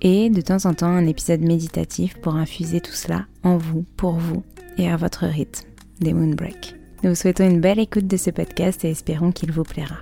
[0.00, 4.14] et de temps en temps un épisode méditatif pour infuser tout cela en vous, pour
[4.14, 4.42] vous
[4.78, 5.66] et à votre rythme
[6.00, 6.76] des Moonbreak.
[7.02, 9.96] Nous vous souhaitons une belle écoute de ce podcast et espérons qu'il vous plaira.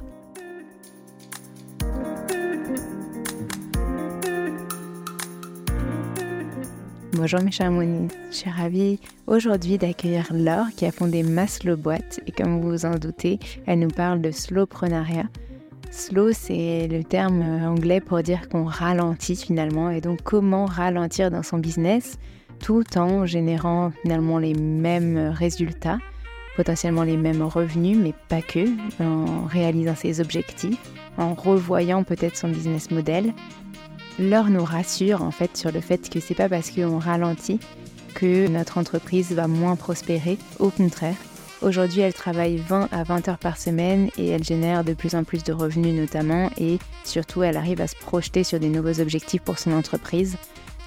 [7.16, 12.21] Bonjour mes chers Moonies, je suis ravie aujourd'hui d'accueillir Laure qui a fondé Maslow Boîte
[12.26, 15.28] et comme vous vous en doutez, elle nous parle de slowpreneuriat,
[15.97, 19.91] Slow, c'est le terme euh, anglais pour dire qu'on ralentit finalement.
[19.91, 22.19] Et donc, comment ralentir dans son business
[22.59, 25.99] tout en générant finalement les mêmes résultats,
[26.56, 28.66] potentiellement les mêmes revenus, mais pas que,
[29.00, 30.81] en réalisant ses objectifs,
[31.16, 33.32] en revoyant peut-être son business model.
[34.19, 37.61] L'heure nous rassure en fait sur le fait que c'est pas parce qu'on ralentit
[38.15, 40.38] que notre entreprise va moins prospérer.
[40.59, 41.16] Au contraire,
[41.64, 45.25] Aujourd'hui, elle travaille 20 à 20 heures par semaine et elle génère de plus en
[45.25, 49.41] plus de revenus notamment et surtout elle arrive à se projeter sur des nouveaux objectifs
[49.41, 50.36] pour son entreprise.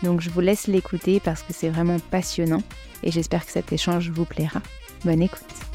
[0.04, 2.62] Donc je vous laisse l'écouter parce que c'est vraiment passionnant
[3.02, 4.62] et j'espère que cet échange vous plaira.
[5.04, 5.67] Bonne écoute.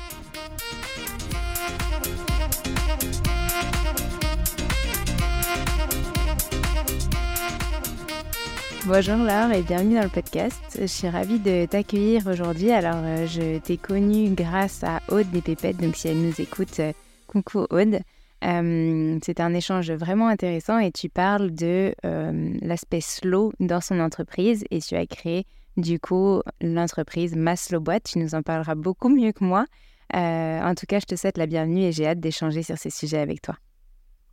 [8.85, 10.61] Bonjour Laure et bienvenue dans le podcast.
[10.77, 12.73] Je suis ravie de t'accueillir aujourd'hui.
[12.73, 16.81] Alors, euh, je t'ai connue grâce à Aude des Pépettes, donc si elle nous écoute,
[16.81, 16.93] euh,
[17.29, 18.01] coucou Aude.
[18.45, 21.95] Euh, c'est un échange vraiment intéressant et tu parles de
[22.61, 25.47] l'aspect slow dans son entreprise et tu as créé
[25.77, 28.03] du coup l'entreprise Maslow Boîte.
[28.03, 29.65] Tu nous en parleras beaucoup mieux que moi.
[30.13, 33.21] en tout cas, je te souhaite la bienvenue et j'ai hâte d'échanger sur ces sujets
[33.21, 33.55] avec toi.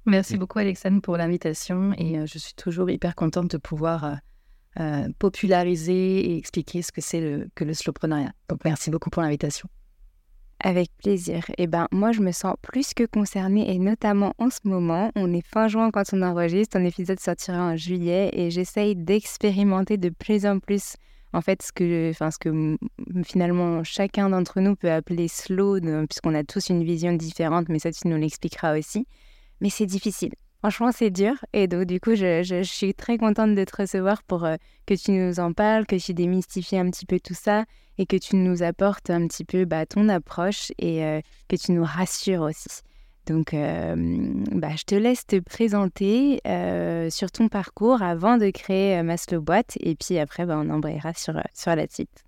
[0.08, 4.18] Merci beaucoup Alexandre pour l'invitation et je suis toujours hyper contente de pouvoir
[4.80, 8.32] euh, populariser et expliquer ce que c'est que le slowpreneuriat.
[8.50, 9.68] Donc merci beaucoup pour l'invitation.
[10.62, 11.46] Avec plaisir.
[11.58, 15.34] Eh ben, moi, je me sens plus que concernée et notamment en ce moment, on
[15.34, 20.10] est fin juin quand on enregistre, un épisode sortira en juillet et j'essaye d'expérimenter de
[20.10, 20.96] plus en plus
[21.32, 22.78] en fait ce que, enfin, ce que
[23.24, 27.92] finalement chacun d'entre nous peut appeler slow, puisqu'on a tous une vision différente, mais ça
[27.92, 29.08] tu nous l'expliqueras aussi.
[29.62, 30.34] Mais c'est difficile.
[30.60, 31.36] Franchement, c'est dur.
[31.54, 35.12] Et donc, du coup, je, suis très contente de te recevoir pour euh, que tu
[35.12, 37.64] nous en parles, que tu démystifies un petit peu tout ça
[37.98, 41.72] et que tu nous apportes un petit peu bah, ton approche et euh, que tu
[41.72, 42.82] nous rassures aussi.
[43.26, 43.96] Donc, euh,
[44.52, 46.42] bah, je te laisse te présenter
[47.10, 51.42] sur ton parcours avant de créer Maslow Boîte et puis après, bah, on embrayera sur,
[51.54, 52.26] sur la suite.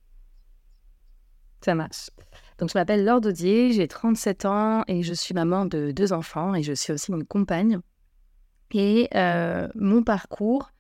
[1.66, 2.12] Ça marche.
[2.60, 6.56] Donc, je m'appelle Laure Dodier, j'ai 37 ans et je suis maman de deux enfants
[6.56, 7.82] et je suis aussi une compagne.
[8.74, 10.72] Et euh, mon parcours,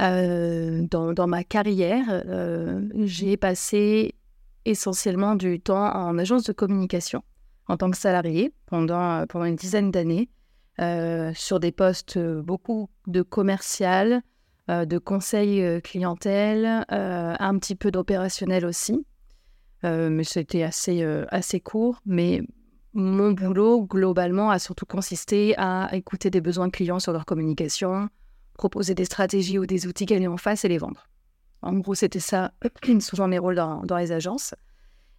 [0.00, 4.14] euh, dans, ma carrière, euh, j'ai passé
[4.64, 7.22] essentiellement du temps en agence de communication
[7.68, 10.28] en tant que salarié pendant, pendant une dizaine d'années
[11.34, 14.22] sur des postes beaucoup de commercial,
[14.68, 19.04] de conseil clientèle, un petit peu d'opérationnel aussi.
[19.82, 22.00] mais c'était assez, assez court.
[22.06, 22.42] Mais
[22.98, 28.08] mon boulot, globalement, a surtout consisté à écouter des besoins clients sur leur communication,
[28.54, 31.06] proposer des stratégies ou des outils qu'elle est en face et les vendre.
[31.62, 32.52] En gros, c'était ça
[33.00, 34.54] souvent mes rôles dans, les agences.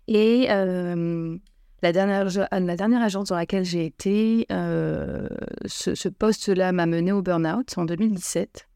[0.08, 1.38] Et euh,
[1.82, 5.28] la, dernière, la dernière agence dans laquelle j'ai été, euh,
[5.66, 8.68] ce, poste-là m'a mené au burn-out en 2017.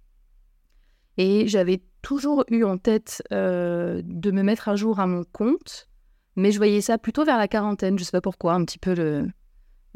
[1.17, 5.89] Et j'avais toujours eu en tête euh, de me mettre à jour à mon compte
[6.35, 8.93] mais je voyais ça plutôt vers la quarantaine, je sais pas pourquoi, un petit peu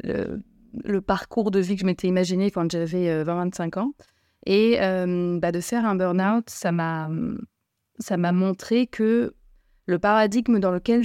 [0.02, 3.92] le, parcours de vie que je m'étais imaginé quand j'avais 20-25 euh, ans.
[4.46, 7.08] Et euh, bah, de faire un burn-out, ça m'a,
[8.32, 9.34] montré que
[9.86, 11.02] le paradigme dans lequel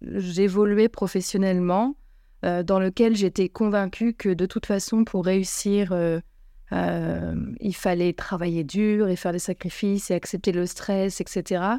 [0.00, 1.96] j'évoluais professionnellement,
[2.44, 5.92] euh, dans lequel j'étais convaincue que de toute façon, pour réussir,
[6.70, 11.78] il fallait travailler dur et faire des sacrifices et accepter le stress, etc.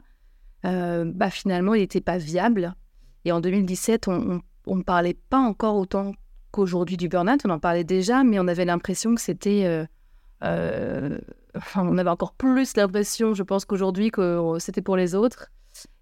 [0.65, 2.75] Euh, bah, finalement, il n'était pas viable.
[3.23, 6.13] Et en 2017, on ne parlait pas encore autant
[6.51, 7.41] qu'aujourd'hui du burn-out.
[7.45, 9.63] On en parlait déjà, mais on avait l'impression que c'était...
[9.65, 9.85] Euh,
[10.43, 11.17] euh,
[11.55, 15.51] enfin, on avait encore plus l'impression, je pense, qu'aujourd'hui, que c'était pour les autres.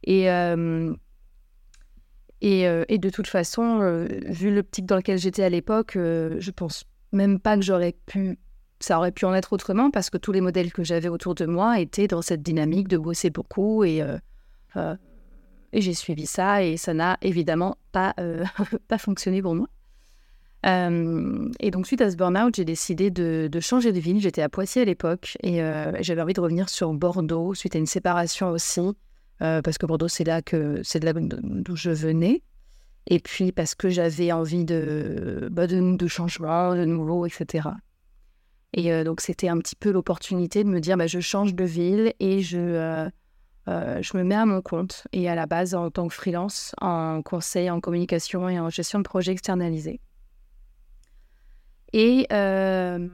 [0.04, 0.26] Et,
[2.42, 7.40] et, et, de toute façon, vu l'optique dans lequel j'étais à l'époque, je pense même
[7.40, 8.38] pas que j'aurais pu
[8.84, 11.46] ça aurait pu en être autrement parce que tous les modèles que j'avais autour de
[11.46, 14.18] moi étaient dans cette dynamique de bosser beaucoup et, euh,
[15.74, 18.46] et j'ai suivi ça et ça n'a évidemment pas, euh,
[18.88, 19.68] pas fonctionné pour moi.
[20.66, 24.22] Euh, et donc, suite à ce burn-out, j'ai décidé de, changer de ville.
[24.22, 25.58] J'étais à Poitiers à l'époque et
[26.00, 28.80] j'avais envie de revenir sur Bordeaux suite à une séparation aussi,
[29.40, 32.44] parce que Bordeaux, c'est là que c'est de là d'où je venais.
[33.08, 37.68] Et puis parce que j'avais envie de, bah, de, de, changement, de nouveau, etc.
[38.74, 42.14] Et donc, c'était un petit peu l'opportunité de me dire bah, je change de ville
[42.22, 43.10] et je
[43.68, 46.74] euh, je me mets à mon compte et à la base en tant que freelance,
[46.82, 50.02] en conseil, en communication et en gestion de projets externalisés.
[51.94, 53.08] Et euh,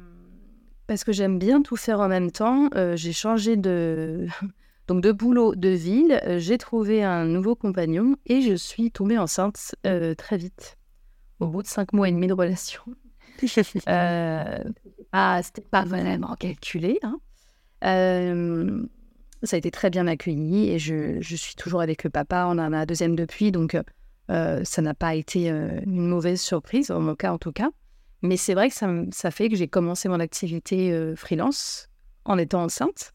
[0.88, 4.26] parce que j'aime bien tout faire en même temps, euh, j'ai changé de,
[4.88, 9.76] donc de boulot, de ville, j'ai trouvé un nouveau compagnon et je suis tombée enceinte
[10.18, 10.78] très vite,
[11.40, 12.82] au bout de cinq mois et demi de relation.
[15.12, 17.00] ah, c'était pas vraiment calculé.
[17.04, 17.20] Hein.
[19.44, 22.46] Ça a été très bien accueilli et je, suis toujours avec le papa.
[22.48, 23.78] On en a un deuxième depuis, donc
[24.30, 27.70] euh, ça n'a pas été euh, une mauvaise surprise, en mon cas en tout cas.
[28.22, 31.90] Mais c'est vrai que ça, ça, fait que j'ai commencé mon activité euh, freelance
[32.26, 33.14] en étant enceinte.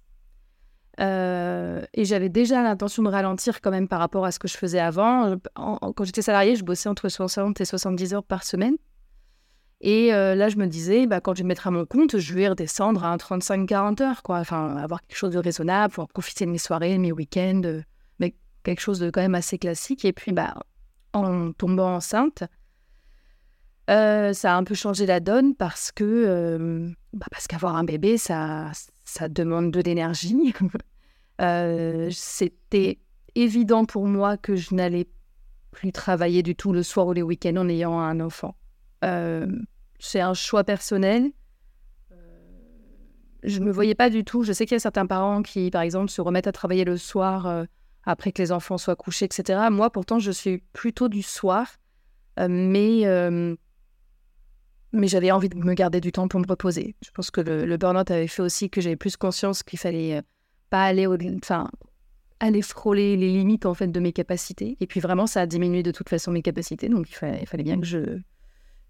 [0.98, 4.80] et j'avais déjà l'intention de ralentir quand même par rapport à ce que je faisais
[4.80, 5.36] avant.
[5.54, 8.76] quand j'étais salariée, je bossais entre 60 et 70 heures par semaine.
[9.80, 12.34] Et euh, là, je me disais, bah, quand je vais mettre à mon compte, je
[12.34, 14.38] vais redescendre à 35-40 heures, quoi.
[14.38, 17.82] Enfin, avoir quelque chose de raisonnable, pour profiter de mes soirées, mes week-ends, euh,
[18.18, 20.04] mais quelque chose de quand même assez classique.
[20.04, 20.54] Et puis, bah,
[21.12, 22.44] en tombant enceinte,
[23.90, 28.16] euh, ça a un peu changé la donne parce que bah, parce qu'avoir un bébé,
[28.16, 28.70] ça,
[29.04, 30.54] ça demande de l'énergie.
[32.10, 32.98] C'était
[33.34, 35.06] évident pour moi que je n'allais
[35.72, 38.56] plus travailler du tout le soir ou les week-ends en ayant un enfant
[39.98, 41.30] c'est un choix personnel.
[42.12, 42.16] Euh,
[43.42, 44.42] je ne me voyais pas du tout.
[44.42, 46.96] Je sais qu'il y a certains parents qui, par exemple, se remettent à travailler le
[46.96, 47.64] soir euh,
[48.04, 49.68] après que les enfants soient couchés, etc.
[49.70, 51.66] Moi, pourtant, je suis plutôt du soir,
[52.38, 53.04] euh, mais,
[54.92, 56.96] mais j'avais envie de me garder du temps pour me reposer.
[57.04, 60.22] Je pense que le, burn-out avait fait aussi que j'avais plus conscience qu'il fallait
[60.70, 61.16] pas aller au,
[62.40, 64.76] aller frôler les limites en fait de mes capacités.
[64.80, 67.80] Et puis vraiment, ça a diminué de toute façon mes capacités, donc il fallait, bien
[67.80, 68.20] que je,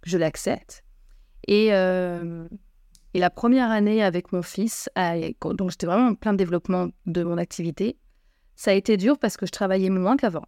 [0.05, 0.85] je l'accepte.
[1.47, 2.47] Et, euh,
[3.13, 7.39] et la première année avec mon fils, donc j'étais vraiment en plein développement de mon
[7.39, 7.99] activité,
[8.57, 10.47] ça a été dur parce que je travaillais moins qu'avant.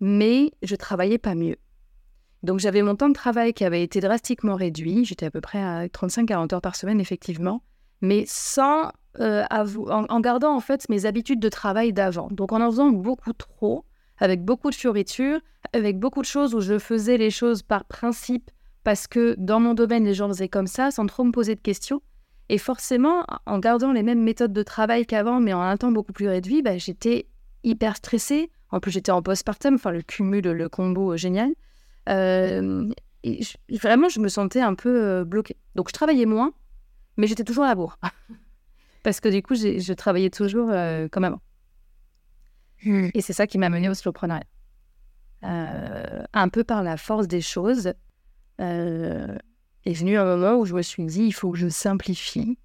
[0.00, 1.56] Mais je travaillais pas mieux.
[2.42, 5.04] Donc j'avais mon temps de travail qui avait été drastiquement réduit.
[5.04, 7.62] J'étais à peu près à 35-40 heures par semaine, effectivement,
[8.02, 12.28] mais sans euh, en, gardant en fait mes habitudes de travail d'avant.
[12.30, 13.84] Donc en en faisant beaucoup trop,
[14.18, 15.40] avec beaucoup de fioritures,
[15.72, 18.50] avec beaucoup de choses où je faisais les choses par principe
[18.84, 21.60] parce que dans mon domaine les gens faisaient comme ça, sans trop me poser de
[21.60, 22.02] questions.
[22.50, 26.12] Et forcément, en gardant les mêmes méthodes de travail qu'avant, mais en un temps beaucoup
[26.12, 27.26] plus réduit, bah, j'étais
[27.64, 28.50] hyper stressée.
[28.70, 31.54] En plus, j'étais en postpartum, enfin le cumul, le combo euh, génial.
[32.10, 32.90] Euh,
[33.70, 35.56] vraiment, je me sentais un peu euh, bloquée.
[35.74, 36.52] Donc, je travaillais moins,
[37.16, 37.98] mais j'étais toujours à la bourre.
[39.02, 40.70] Parce que du coup, je travaillais toujours
[41.10, 41.40] comme avant.
[42.84, 43.08] Hmm.
[43.14, 44.44] Et c'est ça qui m'a menée au slowpreneuriat.
[45.42, 47.92] un peu par la force des choses,
[48.58, 52.58] est venu un moment où je me suis dit, il faut que je simplifie.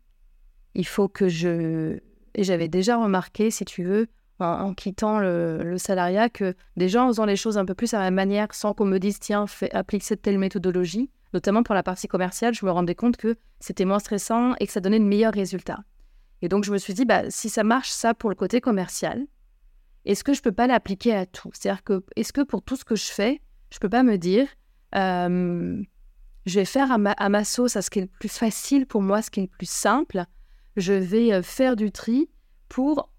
[0.75, 1.99] Il faut que je...
[2.35, 4.07] Et j'avais déjà remarqué, si tu veux,
[4.39, 8.11] en, quittant le, salariat que déjà en faisant les choses un peu plus à ma
[8.11, 12.07] manière, sans qu'on me dise tiens, fais, applique cette telle méthodologie, notamment pour la partie
[12.07, 15.33] commerciale, je me rendais compte que c'était moins stressant et que ça donnait de meilleurs
[15.33, 15.83] résultats.
[16.41, 19.25] Et donc je me suis dit, bah, si ça marche ça pour le côté commercial,
[20.05, 21.49] est-ce que je peux pas l'appliquer à tout?
[21.53, 23.41] C'est-à-dire que est-ce que pour tout ce que je fais,
[23.71, 24.47] je peux pas me dire,
[24.93, 29.21] je vais faire à ma, sauce à ce qui est le plus facile pour moi,
[29.21, 30.25] ce qui est le plus simple,
[30.77, 32.29] je vais faire du tri
[32.69, 33.09] pour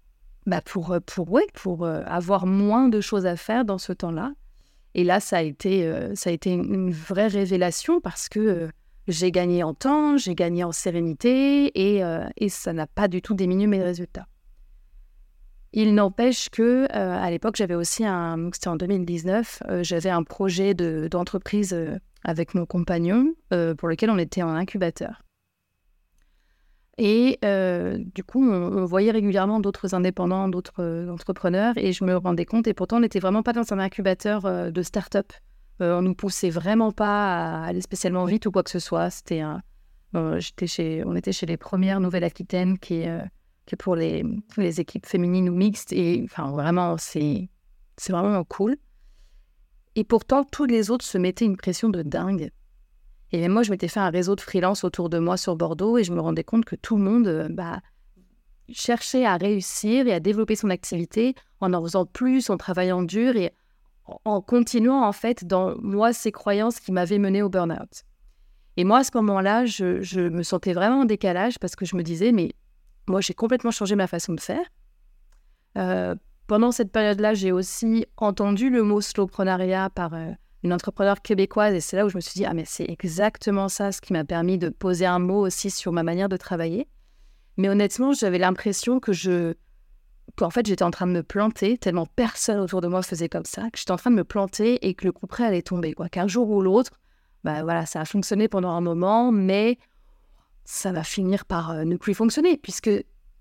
[0.47, 4.33] bah pour, pour, pour avoir moins de choses à faire dans ce temps-là.
[4.95, 8.69] Et là, ça a été, ça a été une vraie révélation parce que
[9.07, 12.03] j'ai gagné en temps, j'ai gagné en sérénité et,
[12.37, 14.25] et ça n'a pas du tout diminué mes résultats.
[15.73, 21.77] Il n'empêche que à l'époque, j'avais aussi un, c'était en 2019, j'avais un projet d'entreprise
[22.23, 23.33] avec mon compagnon
[23.77, 25.21] pour lequel on était en incubateur.
[27.03, 32.15] Et euh, du coup, on, voyait régulièrement d'autres indépendants, d'autres euh, entrepreneurs, et je me
[32.15, 35.33] rendais compte, et pourtant, on n'était vraiment pas dans un incubateur euh, de start-up.
[35.79, 39.09] on nous poussait vraiment pas à aller spécialement vite ou quoi que ce soit.
[39.09, 39.63] C'était un,
[40.37, 43.19] j'étais chez, on était chez les premières Nouvelle-Aquitaine qui, est,
[43.65, 44.23] qui est pour les,
[44.79, 47.49] équipes féminines ou mixtes, et enfin, vraiment, c'est,
[48.09, 48.77] vraiment cool.
[49.95, 52.51] Et pourtant, tous les autres se mettaient une pression de dingue.
[53.31, 56.03] Et moi, je m'étais fait un réseau de freelance autour de moi sur Bordeaux et
[56.03, 57.79] je me rendais compte que tout le monde euh, bah,
[58.69, 63.35] cherchait à réussir et à développer son activité en en faisant plus, en travaillant dur
[63.35, 63.53] et
[64.25, 68.03] en continuant en fait dans moi ces croyances qui m'avaient mené au burn-out.
[68.77, 72.03] Et moi, à ce moment-là, je, me sentais vraiment en décalage parce que je me
[72.03, 72.53] disais, mais
[73.07, 74.65] moi, j'ai complètement changé ma façon de faire.
[75.77, 76.15] Euh,
[76.47, 80.31] pendant cette période-là, j'ai aussi entendu le mot slowpreneuriat par euh,
[80.63, 81.73] une entrepreneur québécoise.
[81.73, 84.13] Et c'est là où je me suis dit, ah, mais c'est exactement ça ce qui
[84.13, 86.87] m'a permis de poser un mot aussi sur ma manière de travailler.
[87.57, 89.53] Mais honnêtement, j'avais l'impression que je.
[90.37, 93.45] qu'en fait, j'étais en train de me planter, tellement personne autour de moi faisait comme
[93.45, 95.93] ça, que j'étais en train de me planter et que le coup près allait tomber.
[96.11, 96.91] Qu'un jour ou l'autre,
[97.43, 99.77] bah voilà, ça a fonctionné pendant un moment, mais
[100.63, 102.89] ça va finir par euh, ne plus fonctionner, puisque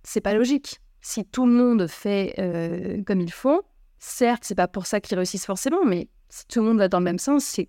[0.02, 0.80] c'est pas logique.
[1.00, 3.60] Si tout le monde fait euh, comme ils font,
[3.98, 6.98] certes, c'est pas pour ça qu'ils réussissent forcément, mais si tout le monde va dans
[6.98, 7.68] le même sens, c'est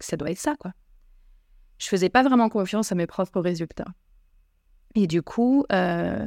[0.00, 0.72] ça doit être ça, quoi.
[1.78, 3.86] Je faisais pas vraiment confiance à mes propres résultats.
[4.96, 6.26] Et du coup, euh,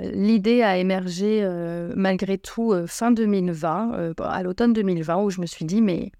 [0.00, 1.48] l'idée a émergé
[1.94, 6.10] malgré tout fin 2020, à l'automne 2020, où je me suis dit, mais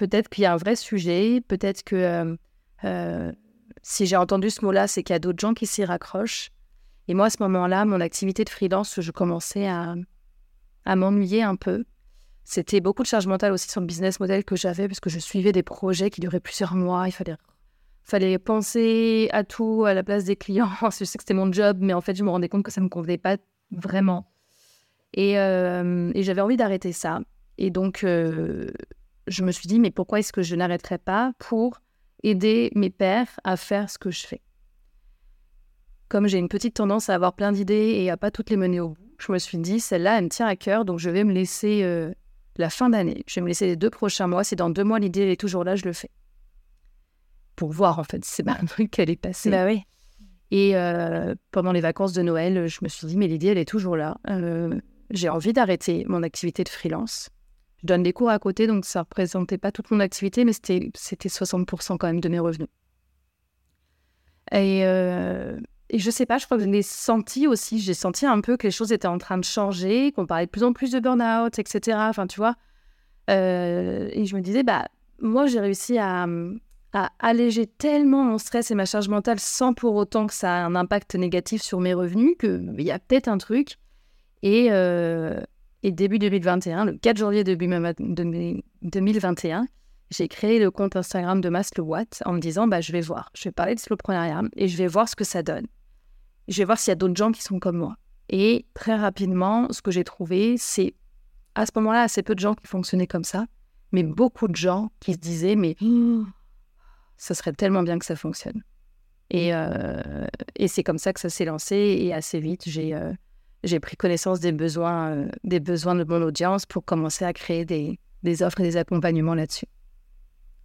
[0.00, 2.38] peut-être qu'il y a un vrai sujet, peut-être que
[3.82, 6.50] si j'ai entendu ce mot-là, c'est qu'il y a d'autres gens qui s'y raccrochent.
[7.06, 9.94] Et moi, à ce moment-là, mon activité de freelance, je commençais à,
[10.96, 11.84] m'ennuyer un peu.
[12.44, 15.18] C'était beaucoup de charge mentale aussi sur le business model que j'avais, parce que je
[15.18, 17.06] suivais des projets qui duraient plusieurs mois.
[17.06, 20.70] Il fallait, penser à tout à la place des clients.
[20.82, 22.80] je sais que c'était mon job, mais en fait, je me rendais compte que ça
[22.80, 23.36] ne me convenait pas
[23.70, 24.32] vraiment.
[25.12, 27.20] Et, j'avais envie d'arrêter ça.
[27.58, 28.02] Et donc,
[29.30, 31.80] je me suis dit, mais pourquoi est-ce que je n'arrêterais pas pour
[32.22, 34.42] aider mes pères à faire ce que je fais?
[36.08, 38.80] Comme j'ai une petite tendance à avoir plein d'idées et à pas toutes les mener
[38.80, 41.22] au bout, je me suis dit, celle-là, elle me tient à cœur, donc je vais
[41.22, 42.12] me laisser euh,
[42.56, 43.22] la fin d'année.
[43.28, 44.42] Je vais me laisser les deux prochains mois.
[44.42, 46.10] Si dans deux mois, l'idée est toujours là, je le fais.
[47.54, 49.50] Pour voir, en fait, c'est un truc qu'elle est passée.
[49.50, 49.82] Bah oui.
[50.50, 53.68] Et euh, pendant les vacances de Noël, je me suis dit, mais l'idée, elle est
[53.68, 54.16] toujours là.
[54.28, 57.30] Euh, j'ai envie d'arrêter mon activité de freelance.
[57.82, 60.52] Je donne des cours à côté, donc ça ne représentait pas toute mon activité, mais
[60.52, 62.68] c'était 60% quand même de mes revenus.
[64.52, 64.84] Et
[65.92, 67.80] et je sais pas, je crois que je l'ai senti aussi.
[67.80, 70.50] J'ai senti un peu que les choses étaient en train de changer, qu'on parlait de
[70.50, 71.98] plus en plus de burn-out, etc.
[72.08, 72.54] Enfin, tu vois.
[73.28, 74.86] Euh, et je me disais, bah,
[75.20, 76.26] moi, j'ai réussi à,
[77.18, 80.74] alléger tellement mon stress et ma charge mentale sans pour autant que ça ait un
[80.76, 83.76] impact négatif sur mes revenus, qu'il y a peut-être un truc.
[84.42, 85.40] Et, euh,
[85.82, 89.66] et début 2021, le 4 janvier 2021,
[90.10, 93.30] j'ai créé le compte Instagram de Master Watt en me disant bah, je vais voir,
[93.34, 95.66] je vais parler de slowprenariat et je vais voir ce que ça donne.
[96.48, 97.96] Je vais voir s'il y a d'autres gens qui sont comme moi.
[98.28, 100.94] Et très rapidement, ce que j'ai trouvé, c'est
[101.54, 103.46] à ce moment-là, assez peu de gens qui fonctionnaient comme ça,
[103.92, 105.76] mais beaucoup de gens qui se disaient mais
[107.16, 108.62] ça serait tellement bien que ça fonctionne.
[109.30, 113.12] Et, euh, et c'est comme ça que ça s'est lancé et assez vite, j'ai euh,
[113.64, 117.64] j'ai pris connaissance des besoins, euh, des besoins de mon audience pour commencer à créer
[117.64, 119.66] des, des offres et des accompagnements là-dessus.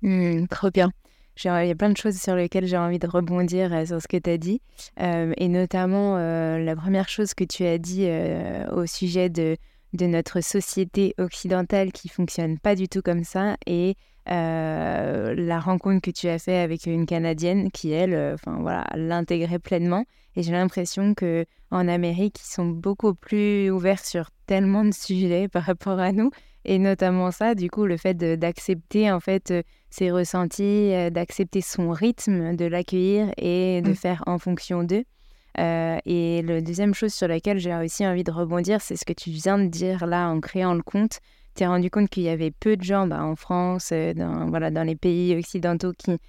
[0.01, 0.91] Mmh, trop bien.
[1.43, 4.07] Il y a plein de choses sur lesquelles j'ai envie de rebondir euh, sur ce
[4.07, 4.61] que tu as dit.
[5.01, 8.07] Euh, et notamment, la première chose que tu as dit
[8.71, 9.57] au sujet de,
[9.91, 13.57] de notre société occidentale qui fonctionne pas du tout comme ça.
[13.65, 13.95] Et
[14.27, 20.05] la rencontre que tu as fait avec une Canadienne qui, elle, enfin voilà, l'intégrait pleinement.
[20.35, 25.47] Et j'ai l'impression que en Amérique, ils sont beaucoup plus ouverts sur tellement de sujets
[25.47, 26.31] par rapport à nous.
[26.65, 31.61] Et notamment ça, du coup, le fait d'accepter en fait euh, ses ressentis, euh, d'accepter
[31.61, 33.95] son rythme, de l'accueillir et de mmh.
[33.95, 35.03] faire en fonction d'eux.
[35.59, 39.13] Euh, et la deuxième chose sur laquelle j'ai aussi envie de rebondir, c'est ce que
[39.13, 41.19] tu viens de dire là en créant le compte.
[41.55, 44.83] T'es rendu compte qu'il y avait peu de gens bah, en France, dans, voilà, dans
[44.83, 46.19] les pays occidentaux qui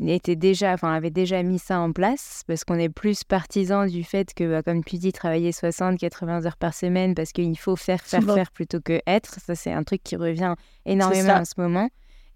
[0.00, 4.04] était déjà, enfin, avait déjà mis ça en place parce qu'on est plus partisan du
[4.04, 7.76] fait que, bah, comme tu dis, travailler 60, 80 heures par semaine parce qu'il faut
[7.76, 9.38] faire, faire, faire plutôt que être.
[9.40, 11.88] Ça, c'est un truc qui revient énormément en ce moment.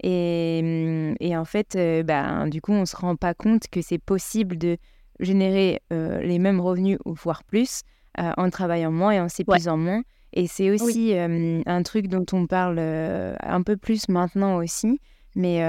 [0.03, 3.83] Et, et en fait, euh, bah, du coup, on ne se rend pas compte que
[3.83, 4.79] c'est possible de
[5.19, 7.83] générer euh, les mêmes revenus, voire plus,
[8.19, 10.03] euh, en travaillant moins et en s'épuisant moins.
[10.33, 15.01] Et c'est aussi un truc dont on parle un peu plus maintenant aussi.
[15.35, 15.61] Mais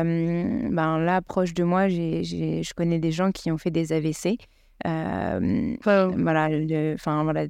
[0.70, 4.38] ben là, proche de moi, je connais des gens qui ont fait des AVC.
[4.84, 6.50] voilà,
[6.94, 7.46] enfin voilà,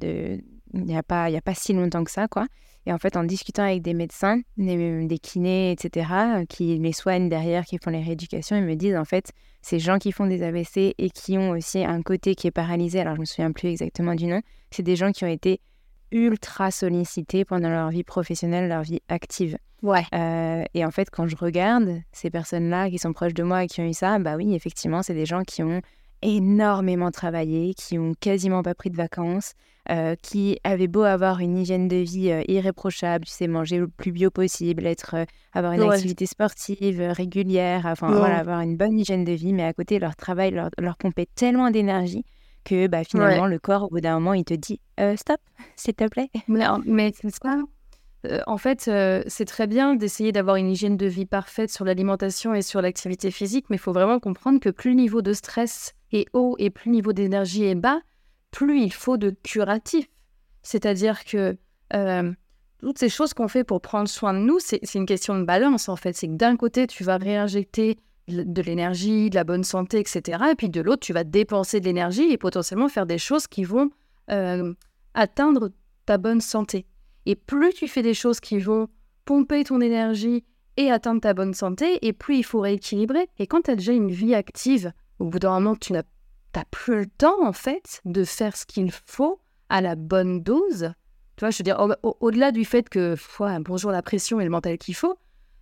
[0.73, 2.45] il n'y a pas, il a pas si longtemps que ça, quoi.
[2.85, 6.07] Et en fait, en discutant avec des médecins, des, des, kinés, etc.,
[6.49, 9.99] qui les soignent derrière, qui font les rééducations, ils me disent en fait, ces gens
[9.99, 13.19] qui font des AVC et qui ont aussi un côté qui est paralysé, alors je
[13.19, 15.61] me souviens plus exactement du nom, c'est des gens qui ont été
[16.11, 19.57] ultra sollicités pendant leur vie professionnelle, leur vie active.
[19.81, 20.03] Ouais.
[20.13, 23.67] Euh, et en fait, quand je regarde ces personnes-là qui sont proches de moi et
[23.67, 25.81] qui ont eu ça, bah oui, effectivement, c'est des gens qui ont
[26.21, 29.53] énormément travaillé, qui ont quasiment pas pris de vacances,
[29.89, 33.87] euh, qui avaient beau avoir une hygiène de vie euh, irréprochable, tu sais, manger le
[33.87, 35.15] plus bio possible, être,
[35.53, 39.73] avoir une activité sportive régulière, enfin voilà, avoir une bonne hygiène de vie, mais à
[39.73, 42.23] côté, leur travail leur, leur pompait tellement d'énergie
[42.63, 44.79] que bah, finalement, le corps, au bout d'un moment, il te dit
[45.15, 45.39] stop,
[45.75, 46.29] s'il te plaît.
[46.47, 47.57] Mais, mais c'est ça
[48.27, 51.85] euh, en fait, euh, c'est très bien d'essayer d'avoir une hygiène de vie parfaite sur
[51.85, 55.33] l'alimentation et sur l'activité physique, mais il faut vraiment comprendre que plus le niveau de
[55.33, 57.99] stress est haut et plus le niveau d'énergie est bas,
[58.51, 60.09] plus il faut de curatifs.
[60.61, 61.57] C'est-à-dire que
[61.95, 62.31] euh,
[62.79, 65.89] toutes ces choses qu'on fait pour prendre soin de nous, c'est une question de balance
[65.89, 66.13] en fait.
[66.13, 70.43] C'est que d'un côté, tu vas réinjecter de l'énergie, de la bonne santé, etc.
[70.51, 73.63] Et puis de l'autre, tu vas dépenser de l'énergie et potentiellement faire des choses qui
[73.63, 73.89] vont
[75.13, 75.71] atteindre
[76.05, 76.85] ta bonne santé.
[77.25, 78.87] Et plus tu fais des choses qui vont
[79.25, 80.43] pomper ton énergie
[80.77, 83.27] et atteindre ta bonne santé, et plus il faut rééquilibrer.
[83.37, 86.03] Et quand tu as déjà une vie active, au bout d'un moment, tu n'as
[86.71, 90.93] plus le temps, en fait, de faire ce qu'il faut à la bonne dose.
[91.35, 93.15] Tu vois, je veux dire, au-delà du fait que,
[93.59, 95.17] bonjour la pression et le mental qu'il faut,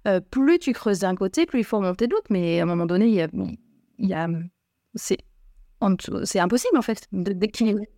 [0.07, 2.27] euh, plus tu creuses d'un côté, plus il faut remonter de l'autre.
[2.29, 4.27] Mais à un moment donné, il y a,
[4.95, 5.17] c'est,
[5.81, 7.89] impossible, en fait, d'équilibrer.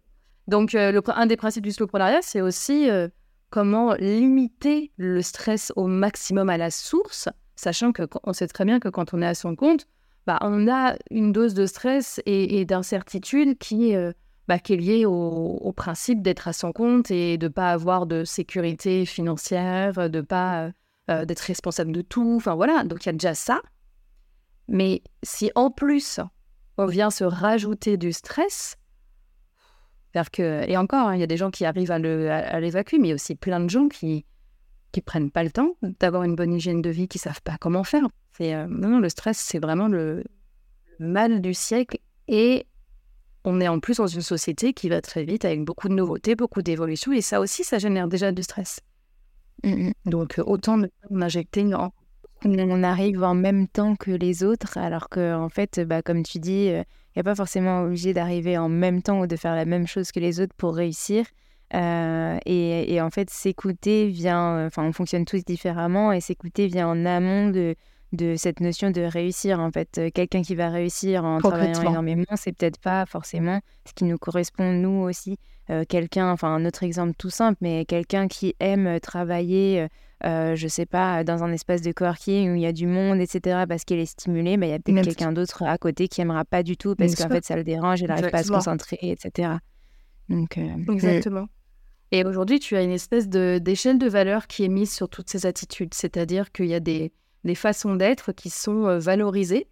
[0.47, 3.07] Donc, euh, un des principes du slowprenariat, c'est aussi euh,
[3.49, 8.89] comment limiter le stress au maximum à la source, sachant qu'on sait très bien que
[8.89, 9.87] quand on est à son compte,
[10.25, 13.95] bah, on a une dose de stress et, d'incertitude qui,
[14.47, 18.05] bah, qui, est liée au, principe d'être à son compte et de ne pas avoir
[18.05, 20.71] de sécurité financière, de pas
[21.11, 22.35] euh, d'être responsable de tout.
[22.37, 23.61] Enfin voilà, donc il y a déjà ça.
[24.67, 26.19] Mais si en plus
[26.77, 28.77] on vient se rajouter du stress,
[30.31, 33.09] que, et encore, hein, il y a des gens qui arrivent à l'évacuer, mais il
[33.09, 34.25] y a aussi plein de gens qui
[34.91, 37.83] qui prennent pas le temps d'avoir une bonne hygiène de vie, qui savent pas comment
[37.83, 38.07] faire.
[38.37, 40.23] C'est euh, non, non, le stress, c'est vraiment le
[40.99, 41.97] mal du siècle.
[42.27, 42.67] Et
[43.43, 46.35] on est en plus dans une société qui va très vite avec beaucoup de nouveautés,
[46.35, 48.81] beaucoup d'évolutions, et ça aussi, ça génère déjà du stress.
[49.63, 49.93] Mmh, mmh.
[50.05, 51.65] Donc euh, autant de injecter
[52.43, 56.39] on arrive en même temps que les autres, alors que en fait, bah, comme tu
[56.39, 59.55] dis, euh, Il n'y a pas forcément obligé d'arriver en même temps ou de faire
[59.55, 61.25] la même chose que les autres pour réussir.
[61.73, 67.05] Euh, et, en fait, s'écouter vient, enfin, on fonctionne tous différemment et s'écouter vient en
[67.05, 67.75] amont de,
[68.11, 69.59] de cette notion de réussir.
[69.59, 73.93] En fait, euh, quelqu'un qui va réussir en travaillant énormément, c'est peut-être pas forcément ce
[73.93, 75.37] qui nous correspond nous aussi.
[75.69, 79.87] Euh, quelqu'un, enfin, un autre exemple tout simple, mais quelqu'un qui aime travailler.
[80.23, 83.19] Euh, je sais pas, dans un espace de coworking où il y a du monde,
[83.19, 86.21] etc., parce qu'il est stimulé, bah, il y a peut-être quelqu'un d'autre à côté qui
[86.21, 88.51] aimera pas du tout parce qu'en fait, ça le dérange, il n'arrive pas à se
[88.51, 89.53] concentrer, etc.
[90.29, 91.47] Donc, Exactement.
[92.11, 95.45] Et aujourd'hui, tu as une espèce d'échelle de, valeur qui est mise sur toutes ces
[95.45, 95.93] attitudes.
[95.93, 97.13] C'est-à-dire qu'il y a des,
[97.55, 99.67] façons d'être qui sont euh, valorisées.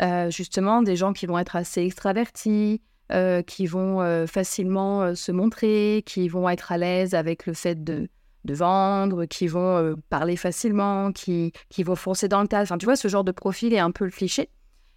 [0.00, 2.80] Euh, justement, des gens qui vont être assez extravertis,
[3.12, 8.08] euh, qui vont facilement se montrer, qui vont être à l'aise avec le fait de,
[8.44, 12.62] vendre, qui vont parler facilement, qui, qui vont foncer dans le tas.
[12.62, 14.48] Enfin, tu vois, ce genre de profil est un peu le cliché.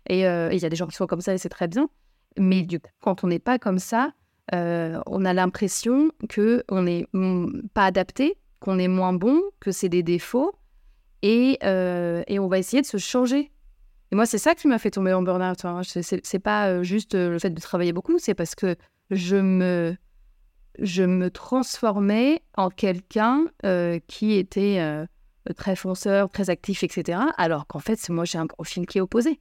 [0.07, 1.89] Et il y a des gens qui sont comme ça et c'est très bien.
[2.37, 4.13] Mais du, quand on n'est pas comme ça,
[4.51, 7.07] on a l'impression que on n'est
[7.73, 10.53] pas adapté, qu'on est moins bon, que c'est des défauts,
[11.63, 13.51] euh, et, on va essayer de se changer.
[14.11, 15.65] Et moi, c'est ça qui m'a fait tomber en burn-out.
[15.65, 15.81] Hein.
[15.83, 18.75] C'est pas euh, juste le fait de travailler beaucoup, c'est parce que
[19.09, 19.95] je me,
[20.79, 23.45] je me transformais en quelqu'un
[24.07, 25.05] qui était
[25.55, 27.19] très fonceur, très actif, etc.
[27.37, 29.39] Alors qu'en fait, moi, j'ai un profil qui est opposé.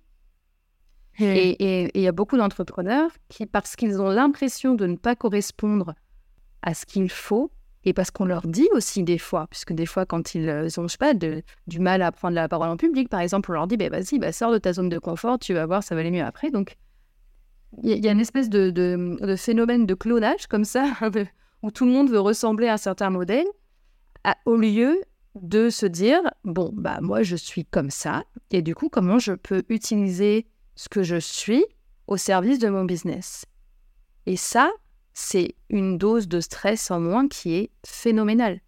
[1.21, 5.95] Et il y a beaucoup d'entrepreneurs qui, parce qu'ils ont l'impression de ne pas correspondre
[6.62, 7.51] à ce qu'il faut,
[7.85, 10.88] et parce qu'on leur dit aussi des fois, puisque des fois, quand ils euh, ont,
[10.88, 13.77] je pas, du mal à prendre la parole en public, par exemple, on leur dit,
[13.77, 16.11] bah, vas-y, bah, sors de ta zone de confort, tu vas voir, ça va aller
[16.11, 16.51] mieux après.
[16.51, 16.77] Donc,
[17.83, 20.85] il y, a une espèce de, phénomène de clonage comme ça,
[21.62, 23.47] où tout le monde veut ressembler à un certain modèle,
[24.45, 25.01] au lieu
[25.35, 29.33] de se dire, bon, bah, moi, je suis comme ça, et du coup, comment je
[29.33, 31.64] peux utiliser ce que je suis
[32.07, 33.47] au service de mon business?
[34.27, 34.71] Et ça,
[35.14, 38.61] c'est une dose de stress en moins qui est phénoménale.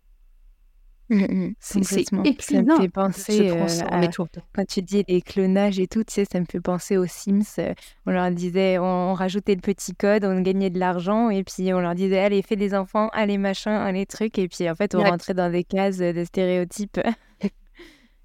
[1.10, 1.54] Mmh, mmh.
[1.60, 6.14] c'est Ça me fait penser euh, à, quand tu dis les clonages et tout, tu
[6.14, 7.60] sais, ça me fait penser aux Sims.
[8.06, 11.80] On leur disait, on, rajoutait le petit code, on gagnait de l'argent et puis on
[11.80, 14.38] leur disait, allez, fais des enfants, allez, machin, allez, trucs.
[14.38, 17.00] Et puis en fait, on rentrait dans des cases de stéréotypes.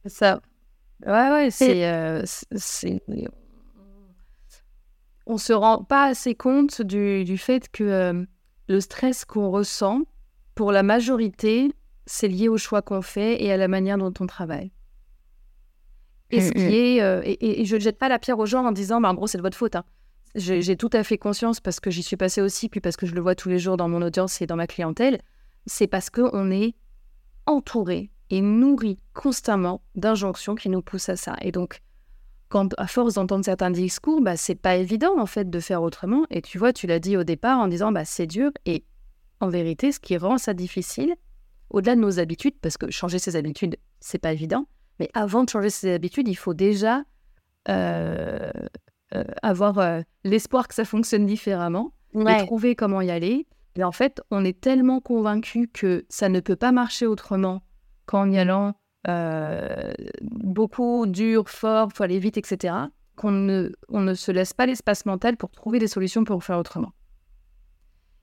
[0.05, 0.39] ça.
[1.05, 1.85] Ouais, ouais, c'est.
[1.85, 2.23] Euh,
[5.29, 8.25] on se rend pas assez compte du, fait que euh,
[8.67, 10.01] le stress qu'on ressent,
[10.55, 11.71] pour la majorité,
[12.07, 14.71] c'est lié au choix qu'on fait et à la manière dont on travaille.
[16.31, 18.71] Et, ce qui est, euh, et, je ne jette pas la pierre aux gens en
[18.71, 19.75] disant, bah, en gros, c'est de votre faute.
[19.75, 19.85] Hein.
[20.35, 23.13] J'ai tout à fait conscience parce que j'y suis passée aussi, puis parce que je
[23.13, 25.19] le vois tous les jours dans mon audience et dans ma clientèle.
[25.67, 26.73] C'est parce qu'on est
[27.45, 31.35] entouré et nourri constamment d'injonctions qui nous poussent à ça.
[31.41, 31.81] Et donc,
[32.49, 36.25] quand, à force d'entendre certains discours, bah, c'est pas évident en fait de faire autrement.
[36.29, 38.51] Et tu vois, tu l'as dit au départ en disant bah, c'est dur.
[38.65, 38.83] Et
[39.39, 41.15] en vérité, ce qui rend ça difficile,
[41.69, 44.67] au-delà de nos habitudes, parce que changer ses habitudes, c'est pas évident,
[44.99, 47.03] mais avant de changer ses habitudes, il faut déjà
[47.69, 48.51] euh,
[49.15, 53.47] euh, avoir euh, l'espoir que ça fonctionne différemment et trouver comment y aller.
[53.75, 57.61] Et en fait, on est tellement convaincu que ça ne peut pas marcher autrement
[58.07, 58.73] qu'en y allant
[59.07, 62.73] euh, beaucoup, dur, fort, faut aller vite, etc.,
[63.15, 66.57] qu'on ne, on ne se laisse pas l'espace mental pour trouver des solutions pour faire
[66.57, 66.93] autrement.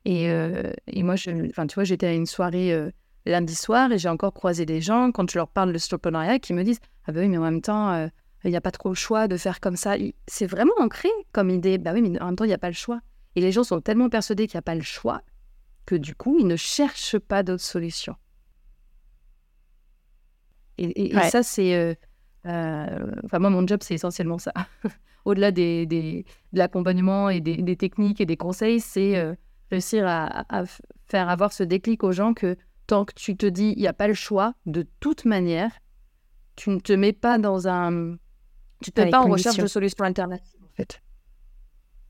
[0.04, 2.90] Et, euh, et moi, tu vois, j'étais à une soirée euh,
[3.26, 6.52] lundi soir et j'ai encore croisé des gens, quand je leur parle de stoprenariat, qui
[6.54, 8.08] me disent Ah bah oui, mais en même temps,
[8.44, 9.96] il n'y a pas trop le choix de faire comme ça.
[10.28, 11.78] C'est vraiment ancré comme idée.
[11.78, 13.00] Bah oui, mais en même temps, il n'y a pas le choix.
[13.34, 15.22] Et les gens sont tellement persuadés qu'il n'y a pas le choix
[15.86, 18.16] que du coup, ils ne cherchent pas d'autres solutions.
[20.78, 21.74] Et, ça, c'est.
[21.74, 21.94] Euh,
[22.46, 24.52] euh, enfin, moi, mon job, c'est essentiellement ça.
[25.24, 29.34] Au-delà des, des, de l'accompagnement et des, des, techniques et des conseils, c'est euh,
[29.70, 30.44] réussir à,
[31.06, 33.92] faire avoir ce déclic aux gens que tant que tu te dis, il n'y a
[33.92, 35.72] pas le choix, de toute manière,
[36.54, 38.16] tu ne te mets pas dans un.
[38.82, 41.02] Tu ne te mets pas en recherche de solutions alternatives, en fait.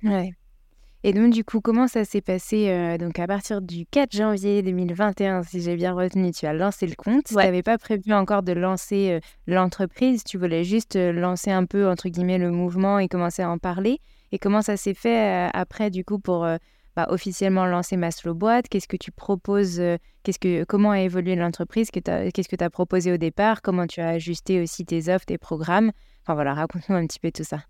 [0.02, 0.34] Ouais.
[1.06, 4.60] Et donc, du coup, comment ça s'est passé euh, Donc, à partir du 4 janvier
[4.62, 7.26] 2021, si j'ai bien retenu, tu as lancé le compte.
[7.26, 10.24] Tu n'avais pas prévu encore de lancer euh, l'entreprise.
[10.24, 13.58] Tu voulais juste euh, lancer un peu, entre guillemets, le mouvement et commencer à en
[13.58, 14.00] parler.
[14.32, 16.40] Et comment ça s'est fait après, du coup, pour
[16.96, 18.68] bah, officiellement lancer Maslow Boîte?
[18.68, 19.80] Qu'est-ce que tu proposes
[20.24, 21.92] qu'est-ce que, Comment a évolué l'entreprise?
[21.92, 23.62] Qu'est-ce que tu as proposé au départ?
[23.62, 25.92] Comment tu as ajusté aussi tes offres, tes programmes?
[26.24, 27.60] Enfin, voilà, raconte-nous un petit peu tout ça.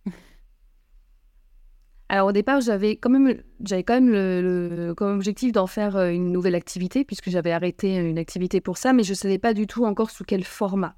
[2.09, 6.11] Alors au départ, j'avais quand même, j'avais quand même le, comme objectif d'en faire euh,
[6.11, 9.55] une nouvelle activité, puisque j'avais arrêté une activité pour ça, mais je ne savais pas
[9.55, 10.95] du tout encore sous quel format.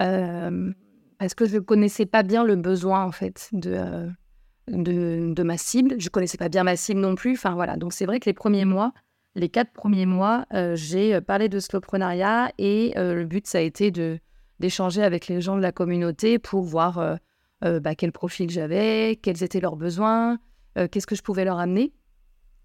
[0.00, 0.72] Euh,
[1.18, 4.08] parce que je ne connaissais pas bien le besoin, en fait, de,
[4.66, 5.94] de, de, ma cible.
[5.98, 7.34] Je connaissais pas bien ma cible non plus.
[7.34, 8.92] Enfin voilà, donc c'est vrai que les premiers mois,
[9.36, 14.18] les quatre premiers mois, j'ai parlé de slowprenariat et le but ça a été de
[14.58, 17.18] d'échanger avec les gens de la communauté pour voir
[17.62, 20.38] bah, quel profil j'avais, quels étaient leurs besoins,
[20.74, 21.92] qu'est-ce que je pouvais leur amener.